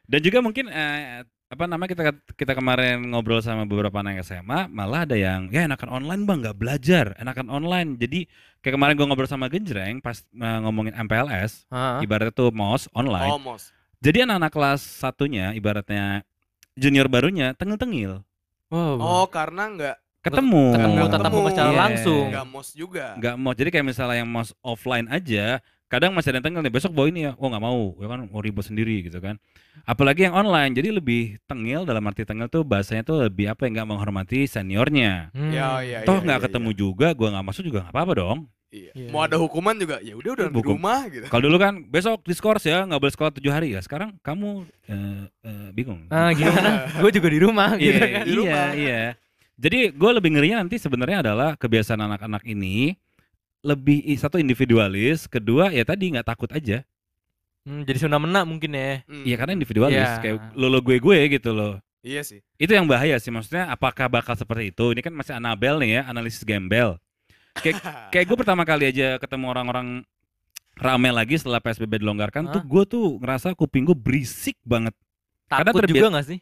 Dan 0.05 0.21
juga 0.23 0.38
mungkin 0.38 0.65
eh, 0.69 1.21
apa 1.49 1.65
namanya 1.65 1.91
kita 1.91 2.03
kita 2.35 2.53
kemarin 2.55 3.03
ngobrol 3.05 3.41
sama 3.41 3.65
beberapa 3.65 3.93
anak 3.95 4.21
SMA, 4.23 4.69
malah 4.69 5.05
ada 5.05 5.17
yang 5.17 5.49
ya 5.49 5.65
enakan 5.65 5.91
online 5.91 6.23
bang 6.23 6.38
nggak 6.41 6.57
belajar, 6.57 7.07
enakan 7.17 7.49
online. 7.50 7.97
Jadi 7.97 8.25
kayak 8.59 8.75
kemarin 8.75 8.95
gue 8.95 9.05
ngobrol 9.05 9.27
sama 9.27 9.49
Genjreng 9.49 9.99
pas 9.99 10.17
eh, 10.23 10.59
ngomongin 10.62 10.95
MPLS, 10.95 11.67
Heeh. 11.67 12.05
ibaratnya 12.05 12.31
tuh 12.31 12.49
MOS 12.50 12.87
online. 12.93 13.29
Oh, 13.29 13.41
Mos. 13.43 13.75
Jadi 13.99 14.23
anak-anak 14.23 14.52
kelas 14.52 14.81
satunya 14.81 15.50
ibaratnya 15.52 16.23
junior 16.78 17.11
barunya 17.11 17.50
tengil-tengil, 17.55 18.23
Wow. 18.69 19.00
Oh, 19.00 19.26
karena 19.26 19.64
nggak 19.67 19.97
ketemu, 20.21 20.76
ketemu 20.76 20.97
tatap 21.09 21.33
muka 21.33 21.33
ketemu. 21.33 21.49
secara 21.50 21.71
Iya. 21.73 21.78
langsung. 21.81 22.25
nggak 22.28 22.47
mos 22.47 22.69
juga. 22.76 23.07
nggak 23.17 23.35
mau. 23.35 23.52
Jadi 23.57 23.69
kayak 23.73 23.87
misalnya 23.88 24.17
yang 24.21 24.28
MOS 24.28 24.52
offline 24.61 25.09
aja, 25.09 25.59
kadang 25.88 26.12
masih 26.12 26.31
ada 26.31 26.37
yang 26.38 26.47
tengil 26.52 26.61
nih 26.61 26.71
besok 26.71 26.93
bawa 26.93 27.09
ini 27.09 27.21
ya, 27.25 27.33
oh 27.35 27.49
nggak 27.49 27.64
mau, 27.64 27.97
ya 27.97 28.07
kan 28.07 28.28
mau 28.28 28.40
ribut 28.45 28.61
sendiri 28.62 29.02
gitu 29.02 29.19
kan. 29.19 29.40
Apalagi 29.83 30.28
yang 30.28 30.37
online, 30.37 30.76
jadi 30.76 30.93
lebih 30.93 31.40
tengil 31.49 31.88
dalam 31.88 32.05
arti 32.05 32.28
tengil 32.28 32.47
tuh 32.47 32.61
bahasanya 32.61 33.02
tuh 33.02 33.25
lebih 33.25 33.49
apa 33.49 33.64
ya 33.64 33.81
nggak 33.81 33.88
menghormati 33.88 34.45
seniornya. 34.45 35.33
Hmm. 35.33 35.49
Ya, 35.49 35.81
ya, 35.81 35.99
Toh 36.05 36.21
iya, 36.21 36.25
nggak 36.28 36.38
iya, 36.38 36.45
ketemu 36.45 36.71
juga, 36.76 37.17
gua 37.17 37.28
nggak 37.33 37.47
masuk 37.49 37.64
juga 37.64 37.88
nggak 37.88 37.95
apa-apa 37.97 38.12
dong. 38.14 38.38
Iya. 38.69 38.93
Iya. 38.93 39.09
Mau 39.09 39.25
ada 39.25 39.41
hukuman 39.41 39.73
juga, 39.73 39.97
ya 40.05 40.13
udah 40.13 40.31
udah 40.37 40.47
di 40.53 40.61
rumah 40.61 41.09
gitu. 41.09 41.25
Kalau 41.27 41.43
dulu 41.49 41.57
kan 41.57 41.81
besok 41.89 42.21
diskors 42.23 42.69
ya, 42.69 42.85
nggak 42.85 43.01
boleh 43.01 43.15
sekolah 43.17 43.33
tujuh 43.41 43.49
hari 43.49 43.73
ya. 43.73 43.81
Sekarang 43.81 44.13
kamu 44.21 44.69
eh, 44.85 45.25
eh, 45.43 45.69
bingung. 45.73 46.05
Ah 46.13 46.29
gimana? 46.31 46.85
Gue 47.01 47.09
juga 47.09 47.29
di 47.33 47.41
rumah 47.41 47.81
gitu 47.81 47.97
Iya, 47.97 48.09
kan. 48.13 48.25
Di 48.25 48.33
iya, 48.33 48.37
rumah. 48.37 48.67
iya. 48.77 49.01
Jadi 49.59 49.91
gue 49.91 50.11
lebih 50.15 50.31
ngerinya 50.37 50.63
nanti 50.63 50.79
sebenarnya 50.79 51.19
adalah 51.25 51.59
kebiasaan 51.59 51.99
anak-anak 51.99 52.47
ini 52.47 52.95
lebih 53.67 54.07
satu 54.15 54.39
individualis, 54.39 55.27
kedua 55.27 55.75
ya 55.75 55.83
tadi 55.83 56.15
nggak 56.15 56.29
takut 56.29 56.47
aja. 56.55 56.87
Hmm, 57.67 57.83
jadi 57.83 57.99
suna 58.07 58.23
mena 58.23 58.47
mungkin 58.47 58.71
ya. 58.71 59.03
Hmm. 59.09 59.25
Iya 59.27 59.35
karena 59.35 59.53
individualis 59.59 59.99
Iya. 59.99 60.21
kayak 60.23 60.37
lo 60.55 60.71
lo 60.71 60.79
gue 60.79 61.03
gue 61.03 61.19
gitu 61.35 61.51
loh. 61.51 61.81
Iya 62.07 62.23
sih. 62.23 62.39
Itu 62.55 62.71
yang 62.71 62.87
bahaya 62.87 63.19
sih 63.19 63.35
maksudnya 63.35 63.67
apakah 63.67 64.07
bakal 64.07 64.39
seperti 64.39 64.71
itu? 64.71 64.95
Ini 64.95 65.03
kan 65.03 65.11
masih 65.11 65.35
Anabel 65.35 65.83
nih 65.83 65.91
ya, 65.99 66.03
analisis 66.07 66.47
gembel. 66.47 66.95
Kayak 67.61 67.77
kayak 68.09 68.25
gue 68.25 68.37
pertama 68.37 68.62
kali 68.62 68.85
aja 68.87 69.17
ketemu 69.17 69.47
orang-orang 69.49 70.03
rame 70.75 71.11
lagi 71.11 71.35
setelah 71.35 71.59
PSBB 71.59 71.99
dilonggarkan 71.99 72.49
tuh 72.49 72.61
Hah? 72.61 72.65
gue 72.65 72.83
tuh 72.85 73.19
ngerasa 73.19 73.53
kuping 73.53 73.83
gue 73.85 73.95
berisik 73.95 74.55
banget. 74.62 74.94
Karena 75.47 75.68
Takut 75.68 75.83
terbi- 75.83 75.97
juga 75.97 76.09
gak 76.12 76.27
sih? 76.27 76.38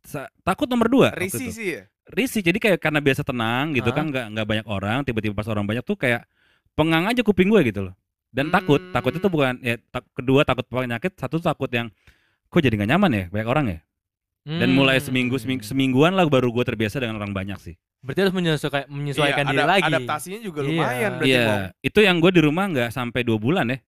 Sa- 0.00 0.30
takut 0.40 0.64
nomor 0.64 0.86
dua 0.86 1.08
waktu 1.10 1.20
Risi 1.20 1.44
itu. 1.44 1.52
sih 1.52 1.68
ya. 1.70 1.82
risih 2.08 2.40
jadi 2.40 2.58
kayak 2.58 2.78
karena 2.80 2.98
biasa 2.98 3.20
tenang 3.20 3.70
gitu 3.70 3.86
Hah? 3.86 3.94
kan 3.94 4.04
nggak 4.04 4.26
nggak 4.32 4.46
banyak 4.48 4.66
orang 4.66 4.98
tiba-tiba 5.04 5.30
pas 5.30 5.46
orang 5.46 5.62
banyak 5.62 5.84
tuh 5.84 5.94
kayak 5.94 6.26
pengang 6.72 7.06
aja 7.06 7.20
kuping 7.20 7.46
gue 7.46 7.60
gitu 7.64 7.86
loh 7.86 7.94
dan 8.28 8.48
takut 8.48 8.80
takut 8.90 9.12
itu 9.12 9.22
Hmm. 9.22 9.30
bukan 9.30 9.52
ya 9.60 9.78
tak- 9.86 10.08
kedua 10.12 10.42
takut 10.42 10.64
penyakit 10.64 11.14
satu 11.14 11.38
takut 11.38 11.68
yang 11.68 11.86
kok 12.46 12.58
jadi 12.58 12.74
nggak 12.74 12.90
nyaman 12.90 13.10
ya 13.12 13.24
banyak 13.28 13.46
orang 13.46 13.66
ya 13.68 13.78
dan 14.42 14.68
mulai 14.70 14.96
Hmm. 14.96 15.06
seminggu, 15.06 15.36
seminggu 15.36 15.62
semingguan 15.62 16.10
lah 16.10 16.24
baru 16.24 16.48
gue 16.48 16.64
terbiasa 16.64 16.98
dengan 16.98 17.14
orang 17.16 17.30
banyak 17.30 17.58
sih 17.60 17.76
Berarti 18.00 18.20
harus 18.22 18.32
menyesuaikan, 18.32 18.84
menyesuaikan 18.88 19.44
Iya, 19.44 19.50
diri 19.50 19.60
ada- 19.60 19.70
lagi. 19.70 19.92
Adaptasinya 19.92 20.38
juga 20.40 20.60
Iya. 20.60 20.68
lumayan 20.72 21.10
berarti 21.14 21.28
iya 21.28 21.44
Bang. 21.44 21.62
itu 21.80 21.98
yang 22.00 22.16
gue 22.16 22.30
di 22.30 22.40
rumah 22.40 22.64
nggak 22.66 22.90
sampai 22.90 23.20
dua 23.20 23.36
bulan 23.36 23.66
ya 23.68 23.78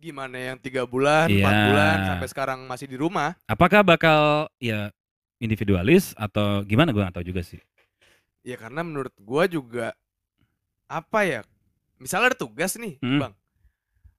Gimana 0.00 0.36
yang 0.40 0.56
tiga 0.56 0.82
bulan, 0.84 1.28
empat 1.28 1.36
Iya. 1.52 1.64
bulan 1.66 1.96
sampai 2.06 2.28
sekarang 2.28 2.58
masih 2.64 2.86
di 2.86 2.96
rumah? 2.96 3.36
apakah 3.44 3.80
bakal 3.82 4.20
ya 4.56 4.88
individualis 5.36 6.16
atau 6.16 6.62
gimana 6.62 6.88
gue 6.88 7.00
nggak 7.00 7.14
tahu 7.14 7.26
juga 7.26 7.42
sih 7.42 7.60
Ya 8.40 8.56
karena 8.56 8.80
menurut 8.80 9.12
gua 9.18 9.44
juga 9.44 9.92
apa 10.88 11.20
ya? 11.22 11.44
Misalnya 11.96 12.32
ada 12.32 12.38
tugas 12.38 12.72
nih, 12.74 12.96
Hmm. 12.98 13.20
Bang. 13.20 13.34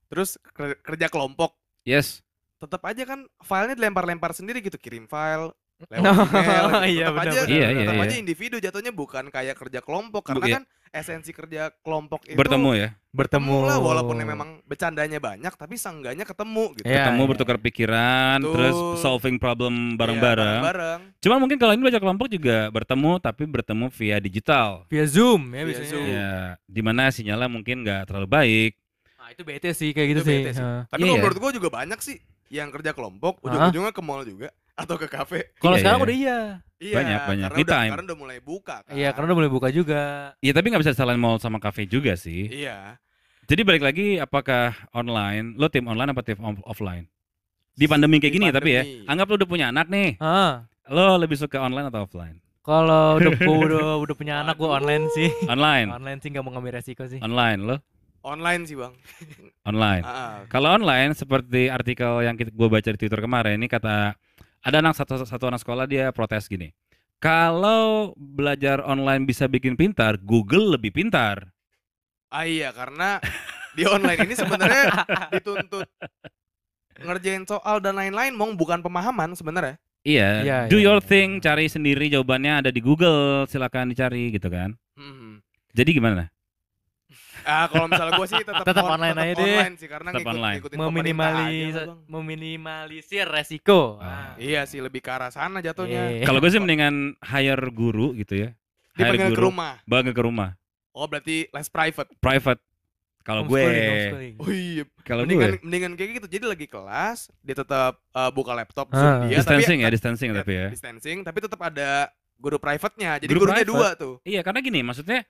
Terus 0.07 0.37
ker- 0.51 0.77
kerja 0.77 1.07
kelompok, 1.07 1.57
yes 1.81 2.21
tetap 2.55 2.85
aja 2.85 3.01
kan 3.03 3.25
filenya 3.39 3.73
dilempar-lempar 3.73 4.29
sendiri 4.31 4.61
gitu, 4.61 4.77
kirim 4.77 5.09
file 5.09 5.49
lewat 5.87 6.03
Oh, 6.03 6.25
email. 6.27 6.65
gitu. 6.67 6.79
iya, 6.93 7.05
tetap 7.07 7.23
aja, 7.23 7.39
Iya, 7.43 7.67
iya, 7.67 7.79
tetap 7.81 7.95
iya. 7.95 8.03
aja 8.03 8.15
individu 8.15 8.55
jatuhnya 8.57 8.91
bukan 8.91 9.23
kayak 9.27 9.55
kerja 9.55 9.79
kelompok 9.79 10.21
karena 10.23 10.45
iya. 10.45 10.55
kan 10.57 10.63
esensi 10.91 11.31
kerja 11.31 11.71
kelompok 11.79 12.27
itu 12.27 12.35
bertemu 12.35 12.69
ya 12.75 12.89
Bertemu 13.09 13.63
lah 13.63 13.75
walaupun 13.77 14.15
memang 14.17 14.59
bercandanya 14.63 15.17
banyak 15.17 15.51
tapi 15.51 15.75
seenggaknya 15.75 16.23
ketemu 16.23 16.75
gitu. 16.75 16.83
Iya, 16.83 17.07
ketemu 17.07 17.21
iya. 17.21 17.29
bertukar 17.29 17.57
pikiran 17.57 18.37
Betul. 18.37 18.51
terus 18.51 18.75
solving 18.99 19.35
problem 19.35 19.73
Iya, 19.89 19.97
bareng-bareng 19.97 20.61
bareng. 20.61 20.99
Cuma 21.17 21.35
mungkin 21.37 21.57
kalau 21.57 21.71
ini 21.71 21.81
belajar 21.81 21.99
kelompok 21.99 22.27
juga 22.27 22.67
bertemu 22.69 23.11
tapi 23.17 23.43
bertemu 23.45 23.85
via 23.89 24.17
digital. 24.17 24.83
via 24.87 25.05
Zoom 25.05 25.41
ya 25.49 25.61
Via 25.61 25.67
biasanya. 25.69 25.89
Zoom. 25.89 26.05
Ya, 26.05 26.31
di 26.61 26.81
mana 26.81 27.07
sinyalnya 27.07 27.47
mungkin 27.47 27.75
nggak 27.81 28.01
terlalu 28.05 28.27
baik. 28.27 28.71
Nah, 29.13 29.27
itu 29.29 29.41
bete 29.41 29.69
sih 29.71 29.91
kayak 29.91 30.07
gitu 30.09 30.21
Itu 30.21 30.27
sih. 30.27 30.39
sih. 30.45 30.55
Heeh. 30.57 30.79
Tapi 30.85 30.97
Iya, 30.97 31.05
kalau 31.05 31.13
iya. 31.13 31.21
menurut 31.21 31.37
gua 31.37 31.51
juga 31.51 31.69
banyak 31.69 31.99
sih 31.99 32.17
yang 32.47 32.67
kerja 32.67 32.91
kelompok 32.91 33.39
ujung-ujungnya 33.41 33.91
ke 33.91 34.01
mall 34.01 34.23
juga 34.23 34.51
atau 34.81 34.95
ke 34.95 35.05
kafe. 35.05 35.53
Kalau 35.57 35.75
Iya, 35.75 35.81
sekarang 35.81 35.99
iya. 35.99 36.05
udah 36.05 36.17
iya. 36.17 36.39
Iya, 36.81 36.95
Banyak, 36.97 37.19
banyak. 37.23 37.45
Karena 37.45 37.57
Me 37.57 37.63
udah, 37.63 37.75
time. 37.77 37.91
karena 37.93 38.05
udah 38.05 38.19
mulai 38.19 38.37
buka 38.41 38.75
kan. 38.81 38.91
Iya, 38.91 39.09
karena 39.11 39.25
udah 39.27 39.37
mulai 39.37 39.51
buka 39.51 39.67
juga. 39.69 40.01
Iya, 40.37 40.51
tapi 40.51 40.65
nggak 40.67 40.81
bisa 40.81 40.93
salahin 40.93 41.21
mall 41.21 41.37
sama 41.37 41.57
kafe 41.57 41.85
juga 41.85 42.13
sih. 42.15 42.49
Iya. 42.49 42.97
Jadi 43.45 43.61
balik 43.61 43.83
lagi, 43.83 44.17
apakah 44.17 44.73
online? 44.91 45.53
Lo 45.55 45.67
tim 45.67 45.85
online 45.85 46.09
apa 46.09 46.21
tim 46.21 46.39
off- 46.39 46.65
offline? 46.65 47.05
Di 47.71 47.85
pandemi 47.85 48.17
kayak 48.17 48.33
Di 48.33 48.35
gini 48.35 48.47
tapi 48.49 48.69
ya, 48.71 48.81
pandemi. 48.81 49.05
anggap 49.05 49.25
lo 49.27 49.35
udah 49.37 49.49
punya 49.49 49.65
anak 49.69 49.87
nih. 49.87 50.17
Ah, 50.17 50.65
Lo 50.87 51.15
lebih 51.15 51.37
suka 51.37 51.57
online 51.57 51.87
atau 51.87 52.03
offline? 52.03 52.37
kalau 52.61 53.15
udah 53.17 53.33
udah 53.41 53.87
udah 53.97 54.15
punya 54.15 54.41
anak 54.41 54.53
gua 54.53 54.77
online 54.77 55.09
sih. 55.11 55.29
Online, 55.45 55.89
Online 55.89 56.17
sih 56.17 56.29
nggak 56.29 56.41
mau 56.41 56.53
ngambil 56.53 56.77
resiko 56.77 57.05
sih. 57.05 57.17
online 57.19 57.57
lo, 57.61 57.77
Online 58.21 58.61
sih, 58.63 58.77
Bang. 58.77 58.93
online. 59.63 60.03
Ah. 60.09 60.45
Kalau 60.45 60.69
online 60.71 61.13
seperti 61.13 61.67
artikel 61.67 62.21
yang 62.21 62.37
kita 62.37 62.49
gue 62.49 62.67
baca 62.67 62.85
di 62.85 62.97
Twitter 62.97 63.17
kemarin 63.17 63.57
ini 63.57 63.65
kata 63.65 64.13
ada 64.61 64.77
anak 64.81 64.93
satu 64.93 65.21
satu 65.25 65.49
anak 65.49 65.61
sekolah 65.61 65.85
dia 65.89 66.13
protes 66.13 66.45
gini. 66.45 66.73
Kalau 67.21 68.17
belajar 68.17 68.81
online 68.81 69.29
bisa 69.29 69.45
bikin 69.45 69.77
pintar, 69.77 70.17
Google 70.17 70.73
lebih 70.73 70.89
pintar. 70.89 71.53
Ah, 72.33 72.49
iya, 72.49 72.73
karena 72.73 73.21
di 73.77 73.85
online 73.85 74.25
ini 74.25 74.33
sebenarnya 74.33 74.89
dituntut 75.37 75.85
ngerjain 76.97 77.45
soal 77.45 77.77
dan 77.77 77.97
lain-lain, 77.97 78.33
mong 78.33 78.57
bukan 78.57 78.81
pemahaman 78.81 79.37
sebenarnya. 79.37 79.77
Iya, 80.01 80.29
Iya, 80.41 80.57
do 80.65 80.81
iya, 80.81 80.85
your 80.89 80.97
iya. 81.01 81.05
thing, 81.05 81.37
cari 81.37 81.69
sendiri 81.69 82.09
jawabannya 82.09 82.65
ada 82.65 82.69
di 82.73 82.81
Google, 82.81 83.45
silakan 83.45 83.93
dicari 83.93 84.33
gitu 84.33 84.49
kan. 84.49 84.73
Hmm. 84.97 85.45
Jadi 85.77 85.89
gimana? 85.93 86.33
Ah, 87.43 87.65
kalau 87.65 87.85
misalnya 87.85 88.13
gua 88.13 88.27
sih 88.27 88.39
tetap 88.39 88.61
Tetap 88.61 88.83
on- 88.83 88.93
online 88.93 89.13
tetap 89.13 89.23
aja 89.23 89.33
deh. 89.33 89.43
online 89.47 89.75
sih 89.75 89.87
karena 89.87 90.09
Tetap 90.09 90.19
ngikut, 90.19 90.33
online. 90.33 90.55
ngikutin 90.57 90.77
pemerintah 90.77 90.91
aja 90.91 90.91
Meminimalis 90.91 91.73
lah, 91.73 91.85
Bang. 91.85 91.99
meminimalisir 92.07 93.25
resiko. 93.25 93.81
Ah. 93.97 94.05
Ah. 94.05 94.31
Iya 94.35 94.61
sih 94.63 94.79
lebih 94.79 94.99
ke 94.99 95.09
arah 95.09 95.29
sana 95.29 95.59
jatuhnya. 95.59 96.01
Iya. 96.11 96.23
Kalau 96.23 96.37
gue 96.37 96.49
sih 96.49 96.59
mendingan 96.59 96.95
hire 97.19 97.65
guru 97.69 98.13
gitu 98.13 98.33
ya. 98.37 98.49
Hire 98.91 99.15
Dipanggil 99.15 99.27
ke 99.27 99.33
guru, 99.33 99.47
rumah. 99.49 99.73
bawa 99.83 100.01
ke 100.03 100.21
rumah, 100.21 100.49
Oh, 100.91 101.07
berarti 101.07 101.47
les 101.47 101.67
private. 101.67 102.09
private. 102.17 102.61
Kalau 103.21 103.45
gue. 103.45 103.61
Oh 104.35 104.49
iya, 104.49 104.83
kalau 105.05 105.23
mendingan 105.23 105.49
gue 105.53 105.61
mendingan 105.61 105.91
kayak 105.93 106.09
gitu. 106.17 106.27
Jadi 106.27 106.45
lagi 106.47 106.65
kelas, 106.65 107.29
dia 107.39 107.55
tetap 107.55 108.01
eh, 108.11 108.31
buka 108.31 108.51
laptop 108.51 108.89
Ah. 108.91 109.23
Dia 109.23 109.39
distancing 109.39 109.77
tapi 109.77 109.85
ya, 109.85 109.89
distancing 109.89 110.29
ya, 110.29 110.37
tapi 110.41 110.51
ya. 110.51 110.67
distancing, 110.67 111.17
tapi 111.21 111.37
tetap 111.39 111.61
ada 111.61 112.09
guru 112.35 112.57
private-nya. 112.57 113.21
Jadi 113.21 113.29
Guru 113.29 113.45
gurunya 113.45 113.61
private. 113.61 113.71
dua 113.71 113.89
tuh. 113.93 114.13
Iya, 114.25 114.41
karena 114.41 114.59
gini, 114.59 114.81
maksudnya 114.81 115.21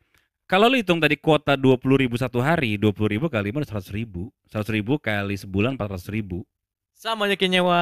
kalau 0.52 0.68
lu 0.68 0.76
hitung 0.76 1.00
tadi 1.00 1.16
kuota 1.16 1.56
20 1.56 1.80
ribu 1.96 2.20
satu 2.20 2.44
hari, 2.44 2.76
20 2.76 2.92
ribu 3.08 3.32
kali 3.32 3.56
5 3.56 3.64
100 3.64 3.88
ribu. 3.96 4.28
100 4.52 4.68
ribu 4.76 5.00
kali 5.00 5.40
sebulan 5.40 5.80
400 5.80 6.12
ribu. 6.12 6.44
Sama 6.92 7.26
aja 7.26 7.40
kayak 7.40 7.52
nyewa 7.56 7.82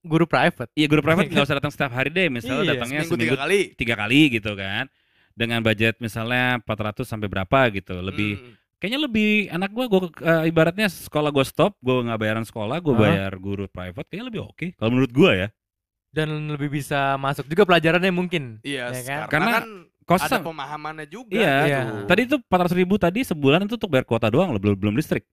guru 0.00 0.24
private. 0.24 0.70
Iya, 0.72 0.86
guru 0.86 1.02
private 1.02 1.26
nggak 1.34 1.42
usah 1.42 1.58
datang 1.58 1.74
setiap 1.74 1.90
hari 1.90 2.14
deh. 2.14 2.30
Misalnya 2.30 2.62
Iya, 2.62 2.70
datangnya 2.78 3.02
Seminggu 3.02 3.18
seminggu 3.18 3.34
tiga 3.34 3.42
kali. 3.42 3.60
tiga 3.74 3.94
kali 3.98 4.20
gitu 4.30 4.50
kan. 4.54 4.84
Dengan 5.34 5.58
budget 5.60 5.98
misalnya 5.98 6.62
400 6.62 7.02
sampai 7.02 7.26
berapa 7.26 7.58
gitu. 7.74 7.98
Lebih 7.98 8.30
Hmm. 8.38 8.54
kayaknya 8.78 9.00
lebih 9.04 9.30
anak 9.50 9.70
gua 9.74 9.84
gua 9.90 10.00
eh, 10.22 10.48
ibaratnya 10.48 10.86
sekolah 10.86 11.34
gua 11.34 11.42
stop, 11.42 11.74
gua 11.82 12.06
nggak 12.06 12.20
bayaran 12.22 12.46
sekolah, 12.46 12.78
gua 12.78 12.94
Hah? 12.94 13.00
bayar 13.02 13.32
guru 13.36 13.66
private 13.66 14.06
kayaknya 14.06 14.26
lebih 14.30 14.42
oke 14.46 14.66
kalau 14.78 14.90
menurut 14.94 15.10
gua 15.10 15.30
ya. 15.34 15.48
Dan 16.14 16.30
lebih 16.46 16.70
bisa 16.70 17.18
masuk 17.18 17.50
juga 17.50 17.66
pelajarannya 17.66 18.14
mungkin. 18.14 18.62
Iya, 18.62 18.94
Ya 18.94 19.02
kan? 19.02 19.20
karena, 19.26 19.28
Karena 19.28 19.50
kan 19.58 19.64
Kos 20.04 20.20
ada 20.24 20.44
pemahamannya 20.44 21.08
juga. 21.08 21.34
Iya. 21.36 21.56
Iya. 21.64 21.80
gitu. 21.84 21.92
tadi 22.08 22.20
itu 22.28 22.36
400 22.44 22.80
ribu 22.80 22.94
tadi 23.00 23.20
sebulan 23.24 23.64
itu 23.64 23.74
untuk 23.80 23.90
bayar 23.90 24.04
kuota 24.04 24.28
doang 24.28 24.52
loh, 24.52 24.60
belum 24.60 24.76
belum 24.76 24.94
listrik. 25.00 25.24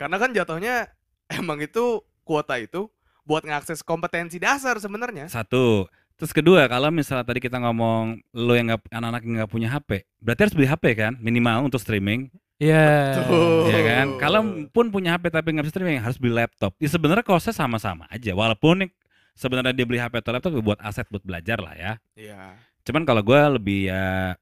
Karena 0.00 0.16
kan 0.16 0.32
jatuhnya 0.32 0.88
emang 1.40 1.60
itu 1.60 2.00
kuota 2.24 2.56
itu 2.56 2.88
buat 3.24 3.44
ngakses 3.44 3.84
kompetensi 3.84 4.40
dasar 4.40 4.80
sebenarnya. 4.80 5.28
Satu. 5.28 5.84
Terus 6.20 6.36
kedua, 6.36 6.68
kalau 6.68 6.92
misalnya 6.92 7.24
tadi 7.24 7.40
kita 7.40 7.56
ngomong 7.56 8.20
lo 8.36 8.52
yang 8.52 8.68
nggak 8.68 8.92
anak-anak 8.92 9.22
yang 9.24 9.34
nggak 9.40 9.52
punya 9.52 9.68
HP, 9.72 10.04
berarti 10.20 10.40
harus 10.44 10.54
beli 10.56 10.68
HP 10.68 10.84
kan 10.92 11.12
minimal 11.16 11.64
untuk 11.64 11.80
streaming, 11.80 12.28
Iya. 12.60 13.24
Betul. 13.24 13.72
ya 13.72 13.80
kan? 13.88 14.06
Kalau 14.20 14.40
pun 14.68 14.92
punya 14.92 15.16
HP 15.16 15.32
tapi 15.32 15.56
nggak 15.56 15.64
bisa 15.64 15.80
streaming, 15.80 15.96
harus 15.96 16.20
beli 16.20 16.36
laptop. 16.36 16.76
Ya 16.76 16.92
sebenarnya 16.92 17.24
kosnya 17.24 17.56
sama-sama 17.56 18.04
aja, 18.12 18.36
walaupun 18.36 18.84
sebenarnya 19.32 19.72
dia 19.72 19.88
beli 19.88 19.96
HP 19.96 20.20
atau 20.20 20.36
laptop 20.36 20.52
buat 20.60 20.76
aset 20.84 21.08
buat 21.08 21.24
belajar 21.24 21.56
lah 21.56 21.72
ya. 21.72 21.92
Iya. 22.12 22.60
Cuman 22.82 23.02
kalau 23.02 23.20
gua 23.20 23.50
lebih 23.50 23.88
ya 23.88 24.34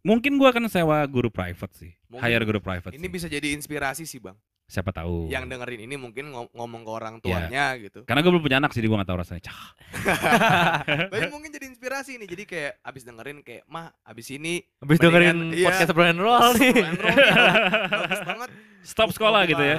mungkin 0.00 0.36
gua 0.36 0.50
akan 0.50 0.68
sewa 0.68 1.00
guru 1.04 1.28
private 1.28 1.74
sih, 1.74 1.92
Mungkin 2.06 2.24
hire 2.24 2.44
guru 2.44 2.60
private. 2.60 2.92
Ini 2.92 3.00
sih. 3.00 3.10
bisa 3.10 3.26
jadi 3.26 3.52
inspirasi 3.52 4.04
sih, 4.04 4.18
Bang. 4.18 4.36
Siapa 4.64 4.90
tahu. 4.90 5.28
Yang 5.28 5.44
dengerin 5.46 5.80
ini 5.84 5.92
mungkin 5.94 6.32
ngom- 6.32 6.48
ngomong 6.50 6.82
ke 6.82 6.90
orang 6.90 7.14
Iya. 7.14 7.22
tuanya 7.22 7.64
gitu. 7.76 8.00
Karena 8.08 8.24
gue 8.24 8.32
belum 8.32 8.40
punya 8.40 8.56
anak 8.56 8.72
sih, 8.72 8.80
gue 8.80 8.88
gak 8.90 9.04
tahu 9.04 9.18
rasanya. 9.20 9.42
Cah. 9.44 9.64
Tapi 11.12 11.26
mungkin 11.28 11.52
jadi 11.52 11.68
inspirasi 11.68 12.16
nih. 12.16 12.28
Jadi 12.28 12.44
kayak 12.44 12.72
abis 12.80 13.02
dengerin 13.04 13.44
kayak, 13.44 13.68
"Mah, 13.68 13.92
abis 14.00 14.32
ini 14.32 14.64
Habis 14.80 14.96
Mendingan- 14.96 15.04
dengerin 15.04 15.38
iya. 15.52 15.66
podcast 15.68 15.92
Bro 15.92 16.04
and 16.06 16.16
Roll 16.16 16.50
nih. 16.56 16.72
Roll 16.80 17.12
nih, 17.12 17.32
bagus 17.92 18.20
banget. 18.24 18.48
Stop 18.80 19.08
sekolah 19.12 19.44
gitu 19.44 19.60
ya. 19.60 19.78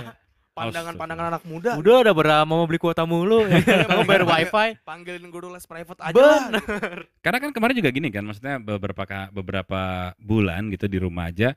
Pandangan-pandangan 0.56 1.26
anak 1.36 1.44
muda. 1.44 1.76
Udah 1.76 2.00
udah 2.00 2.14
berapa 2.16 2.44
mau 2.48 2.64
beli 2.64 2.80
kuota 2.80 3.04
mulu. 3.04 3.44
Kamu 3.92 4.08
bayar 4.08 4.24
wifi. 4.32 4.80
Panggilin 4.88 5.28
guru 5.28 5.52
les 5.52 5.68
private 5.68 6.00
aja 6.00 6.16
lah. 6.16 6.48
Bener. 6.48 7.12
Karena 7.20 7.38
kan 7.44 7.52
kemarin 7.52 7.76
juga 7.76 7.92
gini 7.92 8.08
kan, 8.08 8.24
maksudnya 8.24 8.56
beberapa 8.64 9.04
beberapa 9.36 9.82
bulan 10.16 10.72
gitu 10.72 10.88
di 10.88 10.96
rumah 10.96 11.28
aja, 11.28 11.52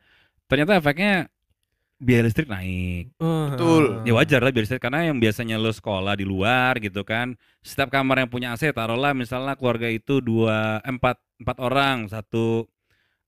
ternyata 0.51 0.83
efeknya 0.83 1.31
biaya 1.95 2.27
listrik 2.27 2.51
naik. 2.51 3.15
Betul. 3.23 4.03
Ya 4.03 4.19
wajar 4.19 4.43
lah 4.43 4.51
biaya 4.51 4.67
listrik 4.67 4.83
karena 4.83 5.07
yang 5.07 5.23
biasanya 5.23 5.63
lo 5.63 5.71
sekolah 5.71 6.19
di 6.19 6.27
luar 6.27 6.83
gitu 6.83 7.07
kan, 7.07 7.39
setiap 7.63 7.95
kamar 7.95 8.27
yang 8.27 8.31
punya 8.35 8.59
AC 8.59 8.75
taruhlah 8.75 9.15
misalnya 9.15 9.55
keluarga 9.55 9.87
itu 9.87 10.19
dua 10.19 10.83
eh, 10.83 10.91
empat 10.91 11.23
empat 11.39 11.57
orang, 11.63 12.11
satu 12.11 12.67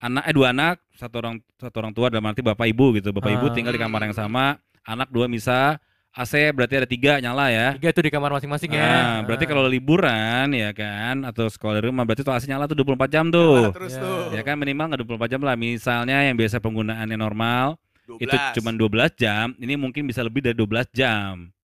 anak 0.03 0.27
eh 0.27 0.35
dua 0.35 0.51
anak, 0.51 0.83
satu 0.99 1.15
orang 1.23 1.39
satu 1.55 1.77
orang 1.79 1.95
tua 1.95 2.11
dalam 2.11 2.27
arti 2.27 2.43
bapak 2.43 2.67
ibu 2.67 2.91
gitu, 2.99 3.15
bapak 3.15 3.39
ibu 3.39 3.47
Ah. 3.47 3.55
tinggal 3.55 3.71
di 3.71 3.79
kamar 3.79 4.03
yang 4.11 4.17
sama, 4.19 4.59
anak 4.91 5.09
dua 5.09 5.27
bisa 5.27 5.79
AC 6.11 6.35
berarti 6.51 6.75
ada 6.75 6.89
tiga 6.91 7.23
nyala 7.23 7.47
ya. 7.49 7.69
Tiga 7.79 7.95
tuh 7.95 8.03
di 8.03 8.11
kamar 8.11 8.35
masing-masing 8.35 8.75
ya. 8.75 8.83
Ah, 8.83 9.17
berarti 9.23 9.47
kalau 9.47 9.71
liburan 9.71 10.51
ya 10.51 10.75
kan 10.75 11.23
atau 11.23 11.47
sekolah 11.47 11.79
di 11.79 11.87
rumah 11.87 12.03
berarti 12.03 12.27
tuh 12.27 12.35
AC 12.35 12.45
nyala 12.45 12.67
tuh 12.67 12.75
24 12.75 13.07
jam 13.07 13.31
tuh. 13.31 13.71
Nah, 13.71 13.71
terus 13.71 13.95
Ya. 13.95 14.03
tuh. 14.03 14.23
Ya 14.35 14.43
kan 14.43 14.59
minimal 14.59 14.91
nggak 14.91 15.01
24 15.01 15.31
jam 15.31 15.41
lah. 15.41 15.55
Misalnya 15.55 16.27
yang 16.27 16.35
biasa 16.35 16.59
penggunaannya 16.59 17.15
normal 17.15 17.79
12. 18.11 18.27
itu 18.27 18.37
cuma 18.59 18.75
12 18.75 19.15
jam, 19.15 19.55
ini 19.57 19.79
mungkin 19.79 20.03
bisa 20.03 20.27
lebih 20.27 20.43
dari 20.43 20.59
12 20.59 20.91
jam. 20.91 21.55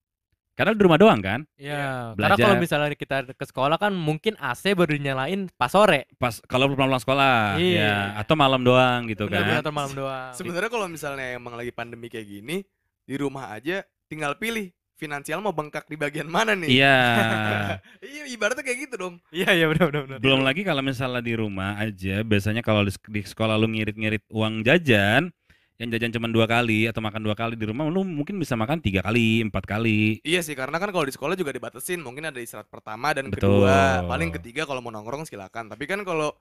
Karena 0.54 0.72
di 0.72 0.80
rumah 0.80 0.96
doang 0.96 1.20
kan? 1.20 1.44
Iya, 1.60 2.14
karena 2.14 2.32
Belajar. 2.32 2.44
kalau 2.46 2.56
misalnya 2.56 2.88
kita 2.94 3.16
ke 3.28 3.44
sekolah 3.44 3.76
kan 3.76 3.92
mungkin 3.92 4.40
AC 4.40 4.72
baru 4.72 4.94
dinyalain 4.94 5.52
pas 5.52 5.68
sore. 5.68 6.06
Pas 6.16 6.38
kalau 6.46 6.70
pulang-pulang 6.70 7.02
sekolah 7.02 7.60
Iya. 7.60 7.76
ya 7.76 7.94
atau 8.16 8.38
malam 8.38 8.62
doang 8.62 9.04
gitu 9.04 9.26
Bener-bener 9.26 9.52
kan. 9.52 9.60
nonton 9.60 9.74
malam 9.74 9.92
doang. 9.92 10.32
Sebenarnya 10.32 10.70
kalau 10.70 10.86
misalnya 10.86 11.36
emang 11.36 11.58
lagi 11.58 11.74
pandemi 11.74 12.08
kayak 12.08 12.24
gini, 12.24 12.64
di 13.06 13.14
rumah 13.14 13.54
aja 13.54 13.86
tinggal 14.10 14.34
pilih 14.34 14.74
finansial 14.96 15.44
mau 15.44 15.52
bengkak 15.52 15.86
di 15.86 15.94
bagian 15.94 16.26
mana 16.26 16.56
nih. 16.58 16.82
Iya. 16.82 16.98
Iya, 18.06 18.24
ibaratnya 18.32 18.64
kayak 18.64 18.78
gitu 18.88 18.94
dong. 18.96 19.14
Iya 19.28 19.50
iya 19.52 19.66
benar 19.68 19.92
benar 19.92 20.02
benar. 20.08 20.18
Belum 20.24 20.40
lagi 20.40 20.64
kalau 20.64 20.80
misalnya 20.80 21.20
di 21.20 21.34
rumah 21.36 21.76
aja, 21.76 22.24
biasanya 22.24 22.64
kalau 22.64 22.86
di, 22.86 22.92
di 23.12 23.20
sekolah 23.22 23.60
lu 23.60 23.68
ngirit-ngirit 23.68 24.24
uang 24.32 24.64
jajan, 24.64 25.28
yang 25.76 25.88
jajan 25.92 26.12
cuma 26.16 26.32
dua 26.32 26.48
kali 26.48 26.88
atau 26.88 27.04
makan 27.04 27.20
dua 27.20 27.36
kali 27.36 27.54
di 27.58 27.68
rumah, 27.68 27.84
lu 27.92 28.00
mungkin 28.00 28.40
bisa 28.40 28.56
makan 28.56 28.80
tiga 28.80 29.04
kali, 29.04 29.44
empat 29.44 29.68
kali. 29.68 30.24
Iya 30.24 30.40
sih, 30.40 30.56
karena 30.56 30.80
kan 30.80 30.88
kalau 30.88 31.04
di 31.04 31.12
sekolah 31.12 31.36
juga 31.36 31.52
dibatasin, 31.52 32.00
mungkin 32.00 32.32
ada 32.32 32.40
istirahat 32.40 32.72
pertama 32.72 33.12
dan 33.12 33.28
Betul. 33.28 33.68
kedua. 33.68 34.08
Paling 34.08 34.32
ketiga 34.40 34.64
kalau 34.64 34.80
mau 34.80 34.92
nongkrong 34.94 35.28
silakan. 35.28 35.68
Tapi 35.68 35.84
kan 35.84 36.00
kalau 36.08 36.32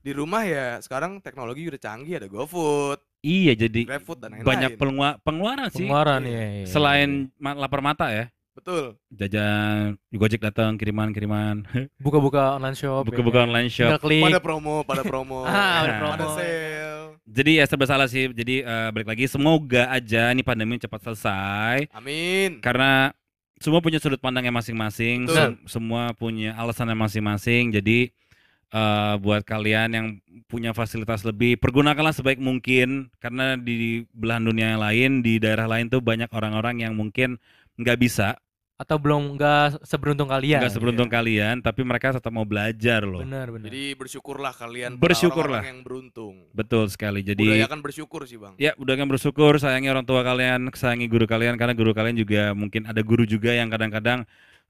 di 0.00 0.16
rumah 0.16 0.46
ya 0.48 0.80
sekarang 0.80 1.20
teknologi 1.20 1.68
udah 1.68 1.80
canggih, 1.80 2.16
ada 2.16 2.28
GoFood, 2.32 3.00
Iya, 3.20 3.52
jadi 3.58 3.82
GrabFood 3.84 4.18
dan 4.18 4.28
lain-lain. 4.30 4.46
banyak 4.46 4.70
pelengua- 4.74 5.18
pengeluaran 5.20 5.68
sih. 5.68 5.82
Pengeluaran 5.82 6.22
Iya. 6.22 6.38
ya. 6.38 6.46
iya. 6.54 6.66
Selain 6.66 7.08
ma- 7.34 7.56
lapar 7.56 7.80
mata 7.80 8.06
ya, 8.08 8.30
Betul. 8.52 8.94
jajan 9.08 9.98
Gojek 10.08 10.38
datang 10.40 10.74
kiriman-kiriman, 10.74 11.62
buka-buka 11.98 12.54
online 12.54 12.74
shop. 12.74 13.02
buka-buka 13.04 13.40
ya. 13.40 13.44
online 13.44 13.68
shop. 13.68 13.98
klik. 13.98 14.22
Pada 14.22 14.38
promo, 14.38 14.82
pada 14.82 15.02
promo. 15.02 15.42
Ah, 15.48 15.82
ada 15.82 15.92
promo. 15.98 16.12
Pada 16.14 16.26
sale. 16.32 17.18
Jadi 17.24 17.50
ya 17.54 17.64
serba 17.64 17.84
salah 17.84 18.06
sih. 18.06 18.30
Jadi 18.30 18.62
eh, 18.62 18.88
balik 18.88 19.08
lagi 19.08 19.26
semoga 19.26 19.90
aja 19.90 20.30
ini 20.30 20.40
pandemi 20.40 20.74
cepat 20.76 21.02
selesai 21.02 21.90
Amin. 21.92 22.56
karena 22.58 23.12
semua 23.58 23.78
punya 23.78 23.98
sudut 23.98 24.16
pandangnya 24.16 24.54
masing-masing, 24.54 25.26
Betul. 25.26 25.36
sem- 25.36 25.58
semua 25.68 26.14
punya 26.14 26.54
alasannya 26.54 26.94
masing-masing. 26.94 27.74
Jadi 27.74 28.14
eh, 28.68 29.14
buat 29.18 29.42
kalian 29.42 29.88
yang 29.90 30.06
punya 30.44 30.72
fasilitas 30.72 31.22
lebih, 31.22 31.56
pergunakanlah 31.56 32.12
sebaik 32.12 32.38
mungkin 32.38 33.12
karena 33.18 33.54
di 33.54 34.04
belahan 34.10 34.44
dunia 34.44 34.76
yang 34.76 34.80
lain, 34.80 35.10
di 35.20 35.36
daerah 35.36 35.68
lain 35.68 35.88
tuh 35.88 36.00
banyak 36.00 36.28
orang-orang 36.30 36.82
yang 36.82 36.92
mungkin 36.92 37.36
nggak 37.76 37.98
bisa, 37.98 38.36
Atau 38.78 38.94
belum 38.94 39.34
nggak 39.34 39.82
seberuntung 39.82 40.30
kalian. 40.30 40.62
nggak 40.62 40.70
seberuntung 40.70 41.10
kalian, 41.10 41.58
tapi 41.58 41.82
mereka 41.82 42.14
tetap 42.14 42.30
mau 42.30 42.46
belajar 42.46 43.02
loh. 43.02 43.26
Benar 43.26 43.50
benar. 43.50 43.66
Jadi 43.74 43.90
bersyukurlah 43.98 44.54
kalian 44.54 44.94
Bersyukurlah. 44.94 45.58
orang-orang 45.58 45.70
yang 45.74 45.82
beruntung. 45.82 46.34
Betul 46.54 46.86
sekali. 46.86 47.26
Jadi 47.26 47.42
Budayakan 47.42 47.82
bersyukur 47.82 48.22
sih, 48.22 48.38
Bang. 48.38 48.54
Ya, 48.54 48.78
udah 48.78 48.94
kan 48.94 49.10
bersyukur, 49.10 49.58
sayangi 49.58 49.90
orang 49.90 50.06
tua 50.06 50.22
kalian, 50.22 50.70
sayangi 50.70 51.10
guru 51.10 51.26
kalian 51.26 51.58
karena 51.58 51.74
guru 51.74 51.90
kalian 51.90 52.22
juga 52.22 52.54
mungkin 52.54 52.86
ada 52.86 53.02
guru 53.02 53.26
juga 53.26 53.50
yang 53.50 53.66
kadang-kadang 53.66 54.22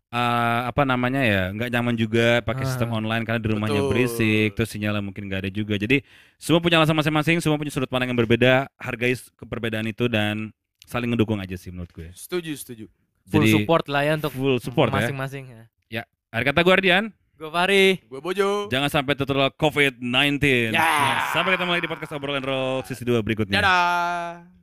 eh, 0.09 0.61
apa 0.67 0.83
namanya 0.83 1.21
ya 1.21 1.43
nggak 1.53 1.69
nyaman 1.69 1.95
juga 1.95 2.41
pakai 2.41 2.65
Ah. 2.65 2.69
sistem 2.69 2.91
online 2.93 3.23
karena 3.23 3.41
di 3.41 3.49
rumahnya 3.53 3.81
Betul. 3.81 3.91
berisik, 3.93 4.49
terus 4.57 4.71
sinyalnya 4.73 5.01
mungkin 5.01 5.29
nggak 5.29 5.41
ada 5.45 5.51
juga. 5.51 5.77
Jadi 5.77 6.01
semua 6.37 6.59
punya 6.59 6.81
alasan 6.81 6.97
masing-masing, 6.97 7.39
semua 7.39 7.57
punya 7.57 7.69
sudut 7.69 7.87
pandang 7.87 8.11
yang 8.11 8.19
berbeda, 8.19 8.67
hargai 8.77 9.13
perbedaan 9.39 9.87
itu 9.87 10.09
dan 10.09 10.49
saling 10.85 11.13
ngedukung 11.13 11.37
aja 11.39 11.55
sih 11.55 11.69
menurut 11.69 11.93
gue. 11.93 12.09
Setuju, 12.13 12.53
setuju. 12.57 12.85
Full 13.29 13.45
Jadi 13.45 13.53
support 13.61 13.85
lah 13.87 14.03
ya 14.03 14.17
untuk 14.17 14.33
full 14.33 14.57
support 14.59 14.89
ya. 14.89 15.05
masing-masing 15.05 15.45
ya. 15.53 15.65
Hari 16.29 16.45
kata 16.45 16.61
Guardian, 16.61 17.09
Gue 17.41 17.49
Fari. 17.49 18.05
Gue 18.05 18.21
Bojo. 18.21 18.69
jangan 18.69 18.93
sampai 18.93 19.17
tertular 19.17 19.49
COVID-19. 19.55 20.77
Ya. 20.77 21.25
Sampai 21.33 21.57
ketemu 21.57 21.73
lagi 21.73 21.85
di 21.85 21.89
podcast 21.89 22.13
obrolan 22.13 22.45
roll 22.45 22.85
sisi 22.85 23.01
2 23.01 23.25
berikutnya. 23.25 23.57
Dadah. 23.57 24.58